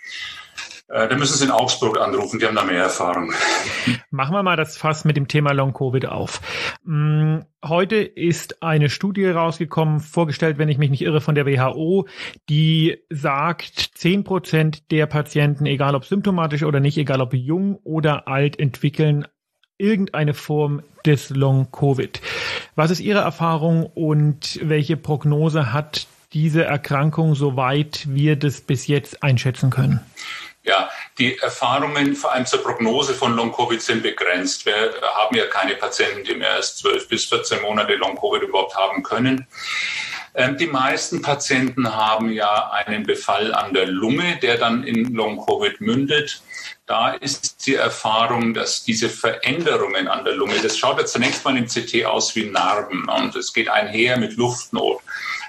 Äh, 0.91 1.07
da 1.07 1.15
müssen 1.15 1.37
Sie 1.37 1.45
in 1.45 1.51
Augsburg 1.51 1.99
anrufen, 1.99 2.39
die 2.39 2.45
haben 2.45 2.55
da 2.55 2.63
mehr 2.63 2.83
Erfahrung. 2.83 3.31
Machen 4.11 4.35
wir 4.35 4.43
mal 4.43 4.57
das 4.57 4.75
Fass 4.75 5.05
mit 5.05 5.15
dem 5.15 5.29
Thema 5.29 5.53
Long-Covid 5.53 6.07
auf. 6.07 6.41
Mm, 6.83 7.39
heute 7.63 7.95
ist 7.95 8.61
eine 8.61 8.89
Studie 8.89 9.25
rausgekommen, 9.27 10.01
vorgestellt, 10.01 10.57
wenn 10.57 10.67
ich 10.67 10.77
mich 10.77 10.89
nicht 10.89 11.03
irre, 11.03 11.21
von 11.21 11.35
der 11.35 11.45
WHO, 11.45 12.07
die 12.49 12.97
sagt, 13.09 13.91
zehn 13.95 14.25
Prozent 14.25 14.91
der 14.91 15.05
Patienten, 15.05 15.65
egal 15.65 15.95
ob 15.95 16.03
symptomatisch 16.03 16.63
oder 16.63 16.81
nicht, 16.81 16.97
egal 16.97 17.21
ob 17.21 17.33
jung 17.33 17.75
oder 17.83 18.27
alt, 18.27 18.59
entwickeln 18.59 19.25
irgendeine 19.77 20.33
Form 20.33 20.83
des 21.05 21.29
Long-Covid. 21.29 22.21
Was 22.75 22.91
ist 22.91 22.99
Ihre 22.99 23.19
Erfahrung 23.19 23.85
und 23.85 24.59
welche 24.61 24.97
Prognose 24.97 25.71
hat 25.71 26.07
diese 26.33 26.63
Erkrankung, 26.63 27.35
soweit 27.35 28.07
wir 28.09 28.35
das 28.35 28.61
bis 28.61 28.87
jetzt 28.87 29.23
einschätzen 29.23 29.69
können? 29.69 29.99
Ja, 29.99 30.40
die 31.21 31.37
Erfahrungen 31.37 32.15
vor 32.15 32.31
allem 32.31 32.47
zur 32.47 32.63
Prognose 32.63 33.13
von 33.13 33.35
Long-Covid 33.35 33.79
sind 33.79 34.01
begrenzt. 34.01 34.65
Wir 34.65 34.91
haben 35.13 35.35
ja 35.37 35.45
keine 35.45 35.75
Patienten, 35.75 36.23
die 36.23 36.33
mehr 36.33 36.53
als 36.53 36.77
12 36.77 37.07
bis 37.07 37.25
14 37.25 37.61
Monate 37.61 37.93
Long-Covid 37.93 38.41
überhaupt 38.41 38.75
haben 38.75 39.03
können. 39.03 39.45
Ähm, 40.33 40.57
die 40.57 40.65
meisten 40.65 41.21
Patienten 41.21 41.95
haben 41.95 42.31
ja 42.31 42.71
einen 42.71 43.03
Befall 43.03 43.53
an 43.53 43.71
der 43.71 43.85
Lunge, 43.85 44.39
der 44.41 44.57
dann 44.57 44.83
in 44.83 45.13
Long-Covid 45.13 45.79
mündet. 45.79 46.41
Da 46.87 47.11
ist 47.11 47.67
die 47.67 47.75
Erfahrung, 47.75 48.55
dass 48.55 48.83
diese 48.83 49.07
Veränderungen 49.07 50.07
an 50.07 50.23
der 50.23 50.33
Lunge, 50.33 50.55
das 50.63 50.75
schaut 50.75 50.97
ja 50.97 51.05
zunächst 51.05 51.45
mal 51.45 51.55
im 51.55 51.67
CT 51.67 52.05
aus 52.05 52.35
wie 52.35 52.45
Narben 52.45 53.07
und 53.07 53.35
es 53.35 53.53
geht 53.53 53.69
einher 53.69 54.17
mit 54.17 54.37
Luftnot, 54.37 55.01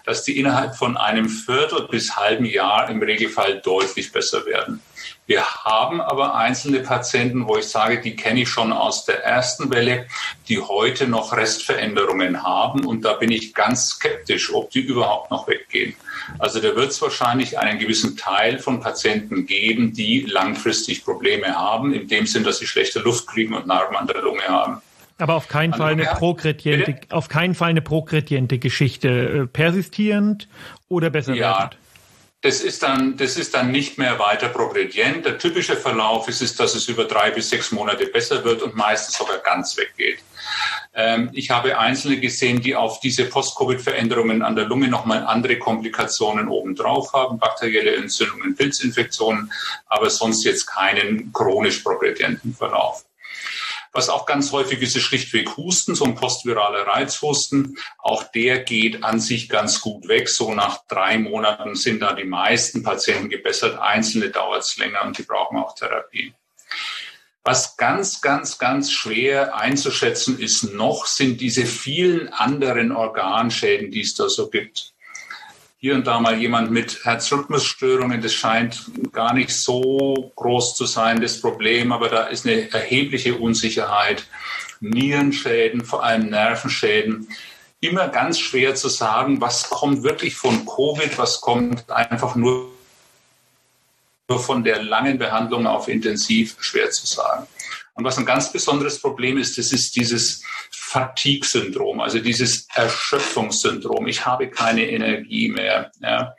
dass 0.04 0.22
die 0.24 0.38
innerhalb 0.38 0.76
von 0.76 0.98
einem 0.98 1.30
Viertel 1.30 1.88
bis 1.88 2.14
halben 2.14 2.44
Jahr 2.44 2.90
im 2.90 3.02
Regelfall 3.02 3.62
deutlich 3.62 4.12
besser 4.12 4.44
werden. 4.44 4.82
Wir 5.26 5.44
haben 5.44 6.00
aber 6.00 6.34
einzelne 6.34 6.80
Patienten, 6.80 7.46
wo 7.46 7.56
ich 7.56 7.68
sage, 7.68 8.00
die 8.00 8.16
kenne 8.16 8.42
ich 8.42 8.48
schon 8.48 8.72
aus 8.72 9.04
der 9.04 9.22
ersten 9.22 9.70
Welle, 9.70 10.06
die 10.48 10.60
heute 10.60 11.06
noch 11.06 11.32
Restveränderungen 11.32 12.42
haben. 12.42 12.84
Und 12.84 13.04
da 13.04 13.12
bin 13.14 13.30
ich 13.30 13.54
ganz 13.54 13.90
skeptisch, 13.90 14.52
ob 14.52 14.70
die 14.70 14.80
überhaupt 14.80 15.30
noch 15.30 15.46
weggehen. 15.46 15.94
Also 16.40 16.60
da 16.60 16.74
wird 16.74 16.90
es 16.90 17.00
wahrscheinlich 17.00 17.58
einen 17.58 17.78
gewissen 17.78 18.16
Teil 18.16 18.58
von 18.58 18.80
Patienten 18.80 19.46
geben, 19.46 19.92
die 19.92 20.22
langfristig 20.22 21.04
Probleme 21.04 21.54
haben, 21.54 21.94
in 21.94 22.08
dem 22.08 22.26
Sinn, 22.26 22.42
dass 22.42 22.58
sie 22.58 22.66
schlechte 22.66 22.98
Luft 22.98 23.28
kriegen 23.28 23.54
und 23.54 23.66
Narben 23.66 23.96
an 23.96 24.08
der 24.08 24.22
Lunge 24.22 24.42
haben. 24.42 24.82
Aber 25.18 25.34
auf 25.34 25.46
keinen 25.46 25.72
Fall 25.72 25.92
eine 25.92 26.04
progrediente, 26.04 26.96
auf 27.10 27.28
keinen 27.28 27.54
Fall 27.54 27.70
eine 27.70 27.82
progrediente 27.82 28.58
Geschichte, 28.58 29.08
äh, 29.08 29.46
persistierend 29.46 30.48
oder 30.88 31.10
besser 31.10 31.34
ja, 31.34 31.58
werdend 31.60 31.81
das 32.42 32.60
ist 32.60 32.82
dann, 32.82 33.16
das 33.16 33.36
ist 33.36 33.54
dann 33.54 33.70
nicht 33.70 33.98
mehr 33.98 34.18
weiter 34.18 34.48
progredient. 34.48 35.24
Der 35.24 35.38
typische 35.38 35.76
Verlauf 35.76 36.26
ist 36.28 36.42
es, 36.42 36.56
dass 36.56 36.74
es 36.74 36.88
über 36.88 37.04
drei 37.04 37.30
bis 37.30 37.50
sechs 37.50 37.70
Monate 37.70 38.06
besser 38.06 38.44
wird 38.44 38.62
und 38.62 38.74
meistens 38.74 39.16
sogar 39.16 39.38
ganz 39.38 39.76
weggeht. 39.76 40.18
Ähm, 40.92 41.30
ich 41.32 41.50
habe 41.50 41.78
Einzelne 41.78 42.18
gesehen, 42.18 42.60
die 42.60 42.74
auf 42.74 42.98
diese 42.98 43.26
Post-Covid-Veränderungen 43.26 44.42
an 44.42 44.56
der 44.56 44.64
Lunge 44.64 44.88
nochmal 44.88 45.24
andere 45.24 45.58
Komplikationen 45.58 46.48
obendrauf 46.48 47.12
haben, 47.12 47.38
bakterielle 47.38 47.94
Entzündungen, 47.94 48.56
Pilzinfektionen, 48.56 49.52
aber 49.86 50.10
sonst 50.10 50.44
jetzt 50.44 50.66
keinen 50.66 51.32
chronisch 51.32 51.78
progredienten 51.78 52.54
Verlauf. 52.54 53.04
Was 53.92 54.08
auch 54.08 54.24
ganz 54.24 54.52
häufig 54.52 54.80
ist, 54.80 54.96
ist 54.96 55.02
schlichtweg 55.02 55.56
Husten, 55.56 55.94
so 55.94 56.04
ein 56.04 56.14
postviraler 56.14 56.86
Reizhusten. 56.86 57.76
Auch 57.98 58.24
der 58.24 58.60
geht 58.60 59.04
an 59.04 59.20
sich 59.20 59.50
ganz 59.50 59.82
gut 59.82 60.08
weg. 60.08 60.30
So 60.30 60.54
nach 60.54 60.86
drei 60.88 61.18
Monaten 61.18 61.74
sind 61.74 62.00
da 62.00 62.14
die 62.14 62.24
meisten 62.24 62.82
Patienten 62.82 63.28
gebessert. 63.28 63.78
Einzelne 63.78 64.30
dauert 64.30 64.62
es 64.62 64.78
länger 64.78 65.04
und 65.04 65.18
die 65.18 65.24
brauchen 65.24 65.58
auch 65.58 65.74
Therapie. 65.74 66.32
Was 67.44 67.76
ganz, 67.76 68.20
ganz, 68.20 68.58
ganz 68.58 68.92
schwer 68.92 69.56
einzuschätzen 69.56 70.38
ist 70.38 70.62
noch, 70.62 71.06
sind 71.06 71.40
diese 71.40 71.66
vielen 71.66 72.28
anderen 72.28 72.92
Organschäden, 72.92 73.90
die 73.90 74.02
es 74.02 74.14
da 74.14 74.28
so 74.28 74.48
gibt 74.48 74.91
hier 75.82 75.96
und 75.96 76.06
da 76.06 76.20
mal 76.20 76.38
jemand 76.38 76.70
mit 76.70 77.04
Herzrhythmusstörungen. 77.04 78.22
Das 78.22 78.32
scheint 78.32 78.84
gar 79.10 79.34
nicht 79.34 79.50
so 79.50 80.32
groß 80.36 80.76
zu 80.76 80.86
sein, 80.86 81.20
das 81.20 81.40
Problem, 81.40 81.90
aber 81.90 82.08
da 82.08 82.22
ist 82.28 82.46
eine 82.46 82.70
erhebliche 82.70 83.34
Unsicherheit. 83.34 84.24
Nierenschäden, 84.78 85.84
vor 85.84 86.04
allem 86.04 86.30
Nervenschäden. 86.30 87.26
Immer 87.80 88.08
ganz 88.08 88.38
schwer 88.38 88.76
zu 88.76 88.88
sagen, 88.88 89.40
was 89.40 89.70
kommt 89.70 90.04
wirklich 90.04 90.36
von 90.36 90.64
Covid, 90.66 91.18
was 91.18 91.40
kommt 91.40 91.90
einfach 91.90 92.36
nur 92.36 92.70
von 94.28 94.62
der 94.62 94.84
langen 94.84 95.18
Behandlung 95.18 95.66
auf 95.66 95.88
Intensiv, 95.88 96.56
schwer 96.60 96.90
zu 96.92 97.06
sagen. 97.06 97.48
Und 97.94 98.04
was 98.04 98.16
ein 98.16 98.24
ganz 98.24 98.50
besonderes 98.50 99.00
Problem 99.00 99.36
ist, 99.36 99.58
das 99.58 99.70
ist 99.72 99.96
dieses 99.96 100.42
Fatigue-Syndrom, 100.70 102.00
also 102.00 102.20
dieses 102.20 102.66
Erschöpfungssyndrom. 102.74 104.06
Ich 104.06 104.24
habe 104.24 104.48
keine 104.48 104.88
Energie 104.88 105.50
mehr. 105.50 105.92
Ja. 106.00 106.34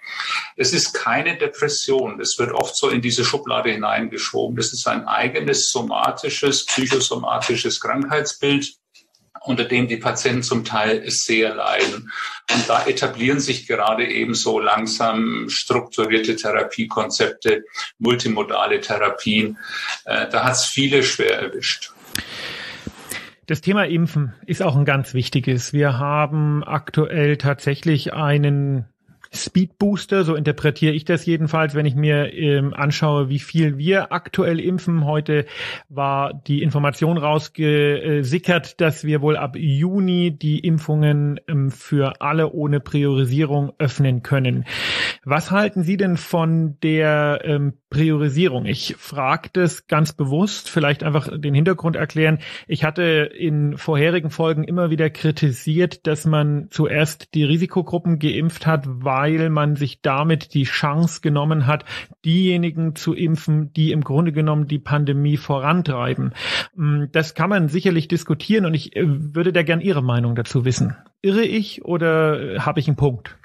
Es 0.55 0.73
ist 0.73 0.93
keine 0.93 1.37
Depression. 1.37 2.17
Das 2.17 2.37
wird 2.39 2.51
oft 2.51 2.75
so 2.75 2.89
in 2.89 3.01
diese 3.01 3.23
Schublade 3.23 3.71
hineingeschoben. 3.71 4.55
Das 4.57 4.73
ist 4.73 4.87
ein 4.87 5.07
eigenes 5.07 5.69
somatisches, 5.69 6.65
psychosomatisches 6.65 7.79
Krankheitsbild. 7.79 8.75
Unter 9.43 9.65
dem 9.65 9.87
die 9.87 9.97
Patienten 9.97 10.43
zum 10.43 10.63
Teil 10.63 11.03
sehr 11.09 11.53
leiden. 11.55 12.11
Und 12.53 12.69
da 12.69 12.85
etablieren 12.85 13.39
sich 13.39 13.67
gerade 13.67 14.07
eben 14.07 14.33
so 14.33 14.59
langsam 14.59 15.49
strukturierte 15.49 16.35
Therapiekonzepte, 16.35 17.63
multimodale 17.99 18.79
Therapien. 18.79 19.57
Äh, 20.05 20.29
da 20.29 20.45
hat 20.45 20.53
es 20.53 20.65
viele 20.65 21.03
schwer 21.03 21.39
erwischt. 21.39 21.91
Das 23.45 23.59
Thema 23.59 23.85
Impfen 23.85 24.33
ist 24.45 24.63
auch 24.63 24.77
ein 24.77 24.85
ganz 24.85 25.13
wichtiges. 25.13 25.73
Wir 25.73 25.99
haben 25.99 26.63
aktuell 26.63 27.37
tatsächlich 27.37 28.13
einen 28.13 28.85
Speed 29.33 29.77
Booster, 29.79 30.23
so 30.23 30.35
interpretiere 30.35 30.93
ich 30.93 31.05
das 31.05 31.25
jedenfalls, 31.25 31.73
wenn 31.73 31.85
ich 31.85 31.95
mir 31.95 32.33
ähm, 32.33 32.73
anschaue, 32.73 33.29
wie 33.29 33.39
viel 33.39 33.77
wir 33.77 34.11
aktuell 34.11 34.59
impfen. 34.59 35.05
Heute 35.05 35.45
war 35.89 36.33
die 36.33 36.61
Information 36.61 37.17
rausgesickert, 37.17 38.79
dass 38.79 39.03
wir 39.03 39.21
wohl 39.21 39.35
ab 39.35 39.55
Juni 39.55 40.31
die 40.31 40.59
Impfungen 40.59 41.39
ähm, 41.47 41.71
für 41.71 42.21
alle 42.21 42.51
ohne 42.51 42.79
Priorisierung 42.79 43.73
öffnen 43.79 44.21
können. 44.21 44.65
Was 45.25 45.51
halten 45.51 45.83
Sie 45.83 45.97
denn 45.97 46.17
von 46.17 46.77
der 46.81 47.41
ähm, 47.43 47.73
Priorisierung? 47.93 48.65
Ich 48.65 48.95
frage 48.97 49.49
das 49.53 49.87
ganz 49.87 50.13
bewusst, 50.13 50.69
vielleicht 50.69 51.03
einfach 51.03 51.29
den 51.31 51.53
Hintergrund 51.53 51.95
erklären. 51.95 52.39
Ich 52.67 52.83
hatte 52.83 53.03
in 53.03 53.77
vorherigen 53.77 54.31
Folgen 54.31 54.63
immer 54.63 54.89
wieder 54.89 55.11
kritisiert, 55.11 56.07
dass 56.07 56.25
man 56.25 56.67
zuerst 56.71 57.33
die 57.35 57.43
Risikogruppen 57.43 58.17
geimpft 58.17 58.65
hat, 58.65 58.85
weil 58.87 59.51
man 59.51 59.75
sich 59.75 60.01
damit 60.01 60.55
die 60.55 60.63
Chance 60.63 61.21
genommen 61.21 61.67
hat, 61.67 61.85
diejenigen 62.25 62.95
zu 62.95 63.13
impfen, 63.13 63.71
die 63.73 63.91
im 63.91 64.03
Grunde 64.03 64.31
genommen 64.31 64.67
die 64.67 64.79
Pandemie 64.79 65.37
vorantreiben. 65.37 66.33
Mm, 66.75 67.05
das 67.11 67.35
kann 67.35 67.51
man 67.51 67.69
sicherlich 67.69 68.07
diskutieren 68.07 68.65
und 68.65 68.73
ich 68.73 68.95
äh, 68.95 69.03
würde 69.05 69.53
da 69.53 69.61
gern 69.61 69.81
Ihre 69.81 70.01
Meinung 70.01 70.33
dazu 70.33 70.65
wissen. 70.65 70.95
Irre 71.21 71.43
ich 71.43 71.85
oder 71.85 72.55
äh, 72.55 72.59
habe 72.59 72.79
ich 72.79 72.87
einen 72.87 72.97
Punkt? 72.97 73.37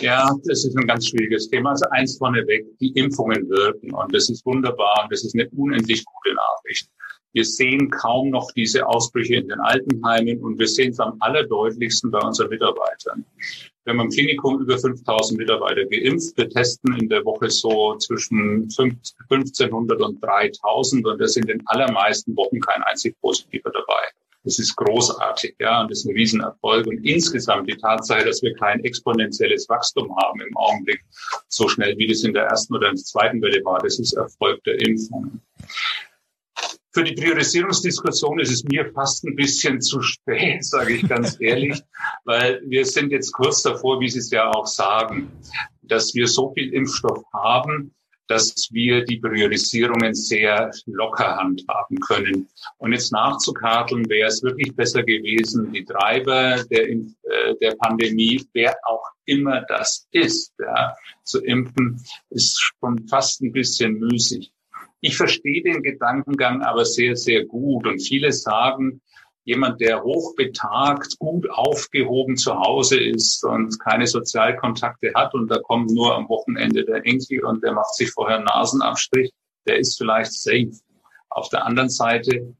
Ja, 0.00 0.32
das 0.44 0.64
ist 0.64 0.76
ein 0.76 0.86
ganz 0.86 1.08
schwieriges 1.08 1.48
Thema. 1.48 1.70
Also 1.70 1.86
eins 1.90 2.18
vorneweg, 2.18 2.66
die 2.78 2.92
Impfungen 2.92 3.48
wirken 3.48 3.92
und 3.92 4.14
das 4.14 4.30
ist 4.30 4.46
wunderbar 4.46 5.02
und 5.02 5.12
das 5.12 5.24
ist 5.24 5.34
eine 5.34 5.48
unendlich 5.50 6.04
gute 6.04 6.34
Nachricht. 6.34 6.88
Wir 7.32 7.44
sehen 7.44 7.90
kaum 7.90 8.30
noch 8.30 8.50
diese 8.52 8.86
Ausbrüche 8.86 9.36
in 9.36 9.48
den 9.48 9.60
Altenheimen 9.60 10.40
und 10.40 10.58
wir 10.58 10.68
sehen 10.68 10.92
es 10.92 11.00
am 11.00 11.16
allerdeutlichsten 11.20 12.10
bei 12.10 12.20
unseren 12.20 12.48
Mitarbeitern. 12.48 13.24
Wir 13.84 13.92
haben 13.92 14.00
im 14.00 14.10
Klinikum 14.10 14.60
über 14.60 14.78
5000 14.78 15.38
Mitarbeiter 15.38 15.84
geimpft. 15.86 16.36
Wir 16.36 16.48
testen 16.48 16.96
in 16.96 17.08
der 17.08 17.24
Woche 17.24 17.50
so 17.50 17.96
zwischen 17.96 18.62
1500 18.62 20.00
und 20.00 20.22
3000 20.22 21.06
und 21.06 21.20
da 21.20 21.26
sind 21.26 21.50
in 21.50 21.62
allermeisten 21.66 22.36
Wochen 22.36 22.60
kein 22.60 22.82
einzig 22.84 23.20
Positiver 23.20 23.70
dabei. 23.70 24.02
Das 24.44 24.58
ist 24.58 24.76
großartig, 24.76 25.56
ja, 25.58 25.82
und 25.82 25.90
das 25.90 26.00
ist 26.00 26.06
ein 26.06 26.14
Riesenerfolg. 26.14 26.86
Und 26.86 27.04
insgesamt 27.04 27.68
die 27.68 27.76
Tatsache, 27.76 28.24
dass 28.24 28.42
wir 28.42 28.54
kein 28.54 28.82
exponentielles 28.84 29.68
Wachstum 29.68 30.14
haben 30.16 30.40
im 30.40 30.56
Augenblick, 30.56 31.04
so 31.48 31.68
schnell 31.68 31.96
wie 31.98 32.06
das 32.06 32.22
in 32.22 32.32
der 32.32 32.44
ersten 32.44 32.74
oder 32.74 32.88
in 32.88 32.96
der 32.96 33.04
zweiten 33.04 33.42
Welle 33.42 33.64
war, 33.64 33.80
das 33.80 33.98
ist 33.98 34.14
Erfolg 34.14 34.62
der 34.64 34.80
Impfung. 34.80 35.40
Für 36.94 37.04
die 37.04 37.14
Priorisierungsdiskussion 37.14 38.40
ist 38.40 38.50
es 38.50 38.64
mir 38.64 38.90
fast 38.92 39.24
ein 39.24 39.36
bisschen 39.36 39.80
zu 39.80 40.00
spät, 40.02 40.64
sage 40.64 40.94
ich 40.94 41.08
ganz 41.08 41.36
ehrlich, 41.40 41.80
weil 42.24 42.62
wir 42.66 42.84
sind 42.86 43.12
jetzt 43.12 43.32
kurz 43.32 43.62
davor, 43.62 44.00
wie 44.00 44.08
Sie 44.08 44.18
es 44.18 44.30
ja 44.30 44.50
auch 44.50 44.66
sagen, 44.66 45.30
dass 45.82 46.14
wir 46.14 46.26
so 46.26 46.52
viel 46.54 46.72
Impfstoff 46.72 47.22
haben, 47.32 47.94
dass 48.28 48.68
wir 48.70 49.04
die 49.04 49.18
Priorisierungen 49.18 50.14
sehr 50.14 50.70
locker 50.86 51.36
handhaben 51.36 51.98
können. 52.00 52.48
Und 52.76 52.92
jetzt 52.92 53.12
nachzukarteln, 53.12 54.08
wäre 54.08 54.28
es 54.28 54.42
wirklich 54.42 54.74
besser 54.76 55.02
gewesen, 55.02 55.72
die 55.72 55.84
Treiber 55.84 56.62
der, 56.70 56.88
äh, 56.90 57.54
der 57.60 57.74
Pandemie, 57.76 58.44
wer 58.52 58.76
auch 58.84 59.04
immer 59.24 59.62
das 59.68 60.06
ist, 60.12 60.52
ja, 60.58 60.94
zu 61.24 61.42
impfen, 61.42 62.00
ist 62.30 62.60
schon 62.60 63.06
fast 63.08 63.42
ein 63.42 63.52
bisschen 63.52 63.98
müßig. 63.98 64.52
Ich 65.00 65.16
verstehe 65.16 65.62
den 65.62 65.82
Gedankengang 65.82 66.62
aber 66.62 66.84
sehr, 66.84 67.16
sehr 67.16 67.44
gut. 67.44 67.86
Und 67.86 68.00
viele 68.00 68.32
sagen, 68.32 69.00
jemand, 69.48 69.80
der 69.80 70.04
hochbetagt, 70.04 71.18
gut 71.18 71.48
aufgehoben 71.50 72.36
zu 72.36 72.54
Hause 72.54 73.00
ist 73.00 73.42
und 73.44 73.80
keine 73.80 74.06
Sozialkontakte 74.06 75.12
hat 75.14 75.32
und 75.32 75.50
da 75.50 75.58
kommt 75.58 75.90
nur 75.90 76.14
am 76.14 76.28
Wochenende 76.28 76.84
der 76.84 77.06
Enkel 77.06 77.42
und 77.44 77.64
der 77.64 77.72
macht 77.72 77.94
sich 77.94 78.10
vorher 78.10 78.40
Nasenabstrich, 78.40 79.32
der 79.66 79.78
ist 79.78 79.96
vielleicht 79.96 80.32
safe. 80.34 80.72
Auf 81.30 81.48
der 81.48 81.64
anderen 81.64 81.88
Seite 81.88 82.54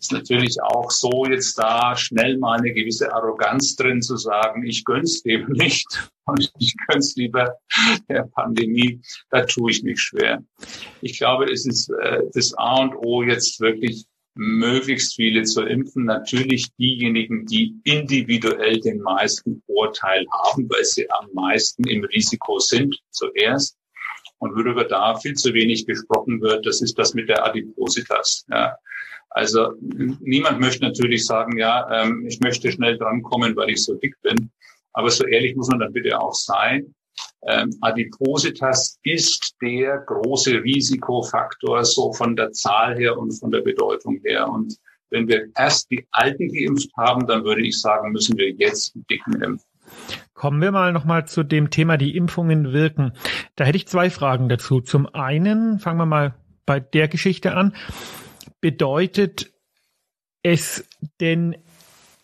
ist 0.00 0.10
natürlich 0.10 0.60
auch 0.60 0.90
so 0.90 1.24
jetzt 1.24 1.56
da 1.56 1.94
schnell 1.94 2.36
mal 2.36 2.58
eine 2.58 2.72
gewisse 2.72 3.14
Arroganz 3.14 3.76
drin 3.76 4.02
zu 4.02 4.16
sagen, 4.16 4.66
ich 4.66 4.84
gönn's 4.84 5.22
dem 5.22 5.46
nicht 5.52 6.10
und 6.24 6.50
ich 6.58 6.74
gönn's 6.88 7.14
lieber 7.14 7.58
der 8.08 8.24
Pandemie. 8.34 9.00
Da 9.30 9.44
tue 9.44 9.70
ich 9.70 9.84
mich 9.84 10.00
schwer. 10.00 10.42
Ich 11.00 11.16
glaube, 11.16 11.44
es 11.44 11.64
ist 11.64 11.90
äh, 11.90 12.22
das 12.34 12.54
A 12.54 12.82
und 12.82 12.96
O 12.96 13.22
jetzt 13.22 13.60
wirklich 13.60 14.06
möglichst 14.34 15.14
viele 15.14 15.44
zu 15.44 15.62
impfen. 15.62 16.04
Natürlich 16.04 16.72
diejenigen, 16.76 17.46
die 17.46 17.74
individuell 17.84 18.80
den 18.80 19.00
meisten 19.00 19.62
Vorteil 19.66 20.26
haben, 20.32 20.68
weil 20.70 20.84
sie 20.84 21.08
am 21.10 21.28
meisten 21.32 21.86
im 21.86 22.04
Risiko 22.04 22.58
sind, 22.58 22.96
zuerst. 23.10 23.76
Und 24.38 24.56
worüber 24.56 24.84
da 24.84 25.16
viel 25.16 25.34
zu 25.34 25.54
wenig 25.54 25.86
gesprochen 25.86 26.40
wird, 26.40 26.66
das 26.66 26.82
ist 26.82 26.98
das 26.98 27.14
mit 27.14 27.28
der 27.28 27.44
Adipositas. 27.44 28.44
Ja. 28.50 28.76
Also 29.30 29.72
niemand 29.80 30.60
möchte 30.60 30.84
natürlich 30.84 31.24
sagen, 31.24 31.56
ja, 31.58 31.88
ähm, 31.90 32.26
ich 32.26 32.40
möchte 32.40 32.70
schnell 32.70 32.98
drankommen, 32.98 33.56
weil 33.56 33.70
ich 33.70 33.82
so 33.82 33.94
dick 33.94 34.14
bin. 34.22 34.50
Aber 34.92 35.10
so 35.10 35.24
ehrlich 35.26 35.56
muss 35.56 35.68
man 35.68 35.80
dann 35.80 35.92
bitte 35.92 36.20
auch 36.20 36.34
sein. 36.34 36.94
Ähm, 37.46 37.70
Adipositas 37.80 38.98
ist 39.02 39.54
der 39.60 39.98
große 40.06 40.62
Risikofaktor 40.62 41.84
so 41.84 42.12
von 42.12 42.36
der 42.36 42.52
Zahl 42.52 42.96
her 42.96 43.18
und 43.18 43.32
von 43.32 43.50
der 43.50 43.60
Bedeutung 43.60 44.20
her. 44.24 44.48
Und 44.48 44.78
wenn 45.10 45.28
wir 45.28 45.48
erst 45.56 45.90
die 45.90 46.06
Alten 46.10 46.48
geimpft 46.52 46.90
haben, 46.96 47.26
dann 47.26 47.44
würde 47.44 47.62
ich 47.62 47.80
sagen, 47.80 48.12
müssen 48.12 48.36
wir 48.38 48.50
jetzt 48.52 48.94
die 48.94 49.04
Dicken 49.10 49.42
impfen. 49.42 49.68
Kommen 50.32 50.60
wir 50.60 50.72
mal 50.72 50.92
nochmal 50.92 51.26
zu 51.26 51.42
dem 51.42 51.70
Thema, 51.70 51.96
die 51.96 52.16
Impfungen 52.16 52.72
wirken. 52.72 53.12
Da 53.54 53.64
hätte 53.64 53.76
ich 53.76 53.86
zwei 53.86 54.10
Fragen 54.10 54.48
dazu. 54.48 54.80
Zum 54.80 55.06
einen, 55.14 55.78
fangen 55.78 55.98
wir 55.98 56.06
mal 56.06 56.34
bei 56.66 56.80
der 56.80 57.08
Geschichte 57.08 57.54
an. 57.54 57.74
Bedeutet 58.60 59.52
es 60.42 60.88
denn, 61.20 61.56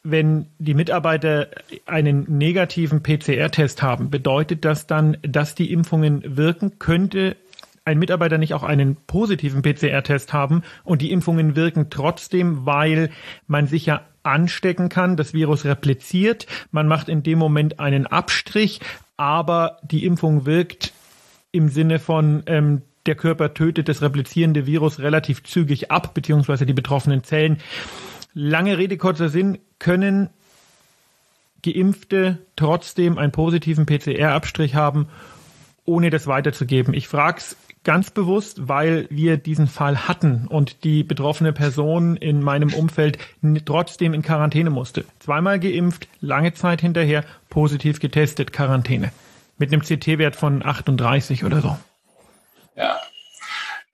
wenn 0.02 0.46
die 0.58 0.74
Mitarbeiter 0.74 1.48
einen 1.86 2.24
negativen 2.38 3.02
PCR-Test 3.02 3.82
haben, 3.82 4.10
bedeutet 4.10 4.64
das 4.64 4.86
dann, 4.86 5.16
dass 5.22 5.54
die 5.54 5.72
Impfungen 5.72 6.36
wirken? 6.36 6.78
Könnte 6.78 7.36
ein 7.84 7.98
Mitarbeiter 7.98 8.38
nicht 8.38 8.54
auch 8.54 8.62
einen 8.62 8.96
positiven 8.96 9.62
PCR-Test 9.62 10.32
haben 10.32 10.62
und 10.84 11.02
die 11.02 11.10
Impfungen 11.10 11.56
wirken 11.56 11.90
trotzdem, 11.90 12.66
weil 12.66 13.10
man 13.46 13.66
sich 13.66 13.86
ja 13.86 14.02
anstecken 14.22 14.88
kann, 14.88 15.16
das 15.16 15.32
Virus 15.32 15.64
repliziert, 15.64 16.46
man 16.70 16.86
macht 16.86 17.08
in 17.08 17.22
dem 17.22 17.38
Moment 17.38 17.80
einen 17.80 18.06
Abstrich, 18.06 18.80
aber 19.16 19.78
die 19.82 20.04
Impfung 20.04 20.46
wirkt 20.46 20.92
im 21.52 21.68
Sinne 21.68 21.98
von, 21.98 22.42
ähm, 22.46 22.82
der 23.06 23.14
Körper 23.14 23.54
tötet 23.54 23.88
das 23.88 24.02
replizierende 24.02 24.66
Virus 24.66 25.00
relativ 25.00 25.42
zügig 25.42 25.90
ab, 25.90 26.12
beziehungsweise 26.14 26.66
die 26.66 26.74
betroffenen 26.74 27.24
Zellen. 27.24 27.58
Lange 28.32 28.78
Rede, 28.78 28.96
kurzer 28.96 29.28
Sinn, 29.28 29.58
können 29.78 30.30
Geimpfte 31.62 32.38
trotzdem 32.56 33.18
einen 33.18 33.32
positiven 33.32 33.86
PCR-Abstrich 33.86 34.74
haben, 34.74 35.08
ohne 35.84 36.10
das 36.10 36.26
weiterzugeben. 36.26 36.94
Ich 36.94 37.08
frage 37.08 37.38
es 37.38 37.56
ganz 37.82 38.10
bewusst, 38.10 38.68
weil 38.68 39.06
wir 39.10 39.36
diesen 39.36 39.66
Fall 39.66 40.06
hatten 40.06 40.46
und 40.46 40.84
die 40.84 41.02
betroffene 41.02 41.52
Person 41.52 42.16
in 42.16 42.42
meinem 42.42 42.72
Umfeld 42.72 43.18
trotzdem 43.64 44.14
in 44.14 44.22
Quarantäne 44.22 44.70
musste. 44.70 45.04
Zweimal 45.18 45.58
geimpft, 45.58 46.08
lange 46.20 46.52
Zeit 46.52 46.80
hinterher, 46.80 47.24
positiv 47.48 48.00
getestet, 48.00 48.52
Quarantäne. 48.52 49.12
Mit 49.58 49.72
einem 49.72 49.82
CT-Wert 49.82 50.36
von 50.36 50.64
38 50.64 51.44
oder 51.44 51.60
so. 51.60 51.76
Ja. 52.76 53.00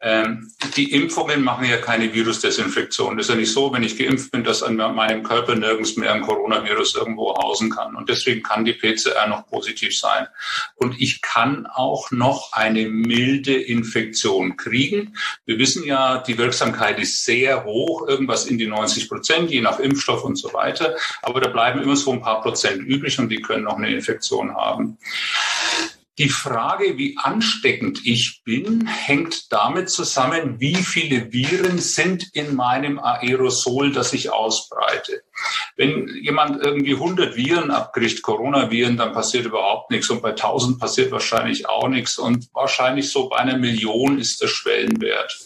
Ähm, 0.06 0.52
die 0.76 0.92
Impfungen 0.92 1.42
machen 1.42 1.64
ja 1.68 1.78
keine 1.78 2.14
Virusdesinfektion. 2.14 3.16
Das 3.16 3.26
ist 3.26 3.30
ja 3.30 3.34
nicht 3.34 3.50
so, 3.50 3.72
wenn 3.72 3.82
ich 3.82 3.98
geimpft 3.98 4.30
bin, 4.30 4.44
dass 4.44 4.62
an 4.62 4.76
meinem 4.76 5.24
Körper 5.24 5.56
nirgends 5.56 5.96
mehr 5.96 6.12
ein 6.12 6.20
Coronavirus 6.20 6.94
irgendwo 6.94 7.34
hausen 7.36 7.70
kann. 7.70 7.96
Und 7.96 8.08
deswegen 8.08 8.44
kann 8.44 8.64
die 8.64 8.74
PCR 8.74 9.26
noch 9.26 9.48
positiv 9.48 9.98
sein. 9.98 10.28
Und 10.76 11.00
ich 11.00 11.22
kann 11.22 11.66
auch 11.66 12.12
noch 12.12 12.52
eine 12.52 12.88
milde 12.88 13.56
Infektion 13.56 14.56
kriegen. 14.56 15.16
Wir 15.44 15.58
wissen 15.58 15.82
ja, 15.82 16.18
die 16.18 16.38
Wirksamkeit 16.38 17.00
ist 17.00 17.24
sehr 17.24 17.64
hoch, 17.64 18.06
irgendwas 18.06 18.46
in 18.46 18.58
die 18.58 18.68
90 18.68 19.08
Prozent, 19.08 19.50
je 19.50 19.60
nach 19.60 19.80
Impfstoff 19.80 20.22
und 20.22 20.36
so 20.36 20.52
weiter. 20.52 20.94
Aber 21.22 21.40
da 21.40 21.48
bleiben 21.48 21.82
immer 21.82 21.96
so 21.96 22.12
ein 22.12 22.22
paar 22.22 22.42
Prozent 22.42 22.80
übrig 22.80 23.18
und 23.18 23.28
die 23.28 23.42
können 23.42 23.64
noch 23.64 23.76
eine 23.76 23.92
Infektion 23.92 24.54
haben. 24.54 24.98
Die 26.18 26.30
Frage, 26.30 26.96
wie 26.96 27.16
ansteckend 27.18 28.00
ich 28.06 28.42
bin, 28.42 28.86
hängt 28.86 29.52
damit 29.52 29.90
zusammen, 29.90 30.60
wie 30.60 30.76
viele 30.76 31.32
Viren 31.32 31.78
sind 31.78 32.24
in 32.32 32.54
meinem 32.54 32.98
Aerosol, 32.98 33.92
das 33.92 34.14
ich 34.14 34.30
ausbreite. 34.30 35.22
Wenn 35.76 36.08
jemand 36.22 36.64
irgendwie 36.64 36.94
100 36.94 37.36
Viren 37.36 37.70
abkriegt, 37.70 38.22
Coronaviren, 38.22 38.96
dann 38.96 39.12
passiert 39.12 39.44
überhaupt 39.44 39.90
nichts 39.90 40.08
und 40.08 40.22
bei 40.22 40.30
1000 40.30 40.78
passiert 40.78 41.12
wahrscheinlich 41.12 41.68
auch 41.68 41.88
nichts 41.88 42.18
und 42.18 42.48
wahrscheinlich 42.54 43.10
so 43.10 43.28
bei 43.28 43.36
einer 43.36 43.58
Million 43.58 44.18
ist 44.18 44.40
der 44.40 44.48
Schwellenwert. 44.48 45.38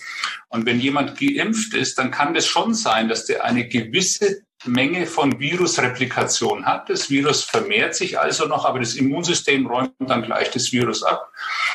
Und 0.48 0.66
wenn 0.66 0.80
jemand 0.80 1.18
geimpft 1.18 1.74
ist, 1.74 1.98
dann 1.98 2.12
kann 2.12 2.36
es 2.36 2.46
schon 2.46 2.74
sein, 2.74 3.08
dass 3.08 3.26
der 3.26 3.44
eine 3.44 3.66
gewisse 3.66 4.42
Menge 4.66 5.06
von 5.06 5.40
Virusreplikation 5.40 6.66
hat. 6.66 6.90
Das 6.90 7.08
Virus 7.08 7.44
vermehrt 7.44 7.94
sich 7.94 8.18
also 8.18 8.46
noch, 8.46 8.64
aber 8.64 8.80
das 8.80 8.94
Immunsystem 8.94 9.66
räumt 9.66 9.92
dann 10.00 10.22
gleich 10.22 10.50
das 10.50 10.72
Virus 10.72 11.02
ab, 11.02 11.32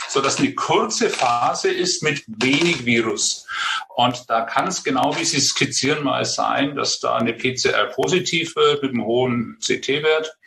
so 0.08 0.21
dass 0.21 0.39
eine 0.39 0.54
kurze 0.54 1.10
Phase 1.10 1.71
ist 1.71 2.04
mit 2.04 2.24
wenig 2.28 2.86
Virus. 2.86 3.48
Und 3.95 4.30
da 4.30 4.41
kann 4.41 4.67
es 4.67 4.84
genau 4.84 5.15
wie 5.17 5.26
Sie 5.26 5.39
skizzieren 5.39 6.04
mal 6.04 6.26
sein, 6.26 6.76
dass 6.76 7.00
da 7.00 7.15
eine 7.15 7.34
PCR 7.34 7.86
positiv 7.93 8.56
wird 8.56 8.84
mit 8.84 8.91
einem 8.91 9.06
hohen 9.06 9.58
CT-Wert, 9.60 10.38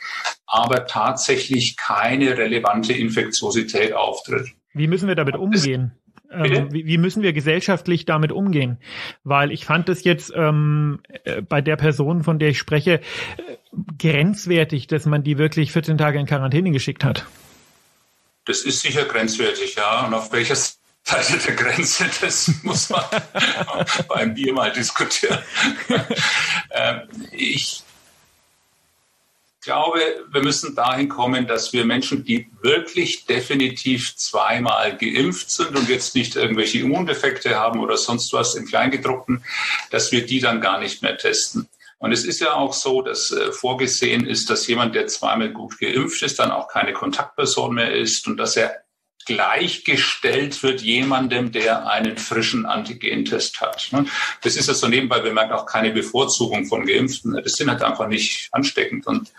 aber 0.47 0.87
tatsächlich 0.87 1.77
keine 1.77 2.37
relevante 2.39 2.93
Infektiosität 2.93 3.93
auftritt. 3.95 4.49
Wie 4.75 4.87
müssen 4.87 5.09
wir 5.09 5.17
damit 5.17 5.35
umgehen? 5.35 5.98
Ähm, 6.31 6.73
wie, 6.73 6.87
wie, 6.87 6.99
müssen 6.99 7.23
wir 7.23 7.33
gesellschaftlich 7.33 8.05
damit 8.05 8.33
umgehen? 8.33 8.79
Weil 9.25 9.51
ich 9.51 9.65
fand 9.65 9.89
es 9.89 10.05
jetzt 10.05 10.33
ähm, 10.35 11.01
äh, 11.25 11.41
bei 11.41 11.61
der 11.61 11.77
Person, 11.77 12.23
von 12.23 12.39
der 12.39 12.51
ich 12.51 12.59
spreche, 12.59 12.95
äh, 12.95 13.01
grenzwertig, 13.99 14.87
dass 14.89 15.07
man 15.07 15.23
die 15.23 15.39
wirklich 15.39 15.73
14 15.73 15.97
Tage 15.97 16.19
in 16.19 16.27
Quarantäne 16.27 16.71
geschickt 16.71 17.05
hat. 17.05 17.27
Das 18.45 18.61
ist 18.61 18.81
sicher 18.81 19.05
grenzwertig, 19.05 19.75
ja. 19.77 20.07
Und 20.07 20.15
auf 20.15 20.31
welcher 20.33 20.57
Seite 20.57 21.39
der 21.47 21.55
Grenze, 21.55 22.05
das 22.21 22.51
muss 22.63 22.91
man 22.91 23.05
beim 24.09 24.35
Bier 24.35 24.53
mal 24.53 24.73
diskutieren. 24.73 25.39
ähm, 26.71 27.09
ich 27.33 27.83
glaube, 29.69 30.01
wir 30.31 30.43
müssen 30.43 30.75
dahin 30.75 31.11
kommen, 31.11 31.47
dass 31.47 31.75
wir 31.75 31.85
Menschen, 31.85 32.25
die 32.25 32.51
wirklich 32.63 33.27
definitiv 33.27 34.17
zweimal 34.17 34.97
geimpft 34.97 35.51
sind 35.51 35.77
und 35.77 35.91
jetzt 35.91 36.15
nicht 36.15 36.37
irgendwelche 36.37 36.79
Immundefekte 36.79 37.55
haben 37.55 37.81
oder 37.81 37.99
sonst 37.99 38.33
was 38.33 38.55
im 38.55 38.65
Kleingedruckten, 38.65 39.45
dass 39.91 40.11
wir 40.11 40.25
die 40.25 40.41
dann 40.41 40.63
gar 40.63 40.81
nicht 40.81 41.03
mehr 41.03 41.19
testen. 41.19 41.69
Und 41.99 42.13
es 42.13 42.25
ist 42.25 42.41
ja 42.41 42.55
auch 42.55 42.73
so, 42.73 43.03
dass 43.03 43.31
äh, 43.31 43.53
vorgesehen 43.53 44.27
ist, 44.27 44.49
dass 44.49 44.67
jemand, 44.69 44.95
der 44.95 45.07
zweimal 45.07 45.51
gut 45.51 45.79
geimpft 45.79 46.23
ist, 46.23 46.39
dann 46.39 46.51
auch 46.51 46.69
keine 46.69 46.95
Kontaktperson 46.95 47.75
mehr 47.75 47.95
ist 47.95 48.27
und 48.27 48.39
dass 48.39 48.57
er 48.57 48.75
gleichgestellt 49.29 50.63
wird 50.63 50.81
jemandem, 50.81 51.53
der 51.53 51.87
einen 51.87 52.17
frischen 52.17 52.65
Antigentest 52.65 53.61
hat. 53.61 53.89
Ne? 53.93 54.07
Das 54.43 54.57
ist 54.57 54.69
ja 54.69 54.75
so 54.75 54.89
nebenbei 54.89 55.21
bemerkt 55.21 55.53
auch 55.53 55.67
keine 55.67 55.93
Bevorzugung 55.93 56.65
von 56.65 56.87
Geimpften. 56.87 57.39
Das 57.45 57.53
sind 57.53 57.71
halt 57.71 57.83
einfach 57.83 58.09
nicht 58.09 58.49
ansteckend 58.53 59.07
und 59.07 59.31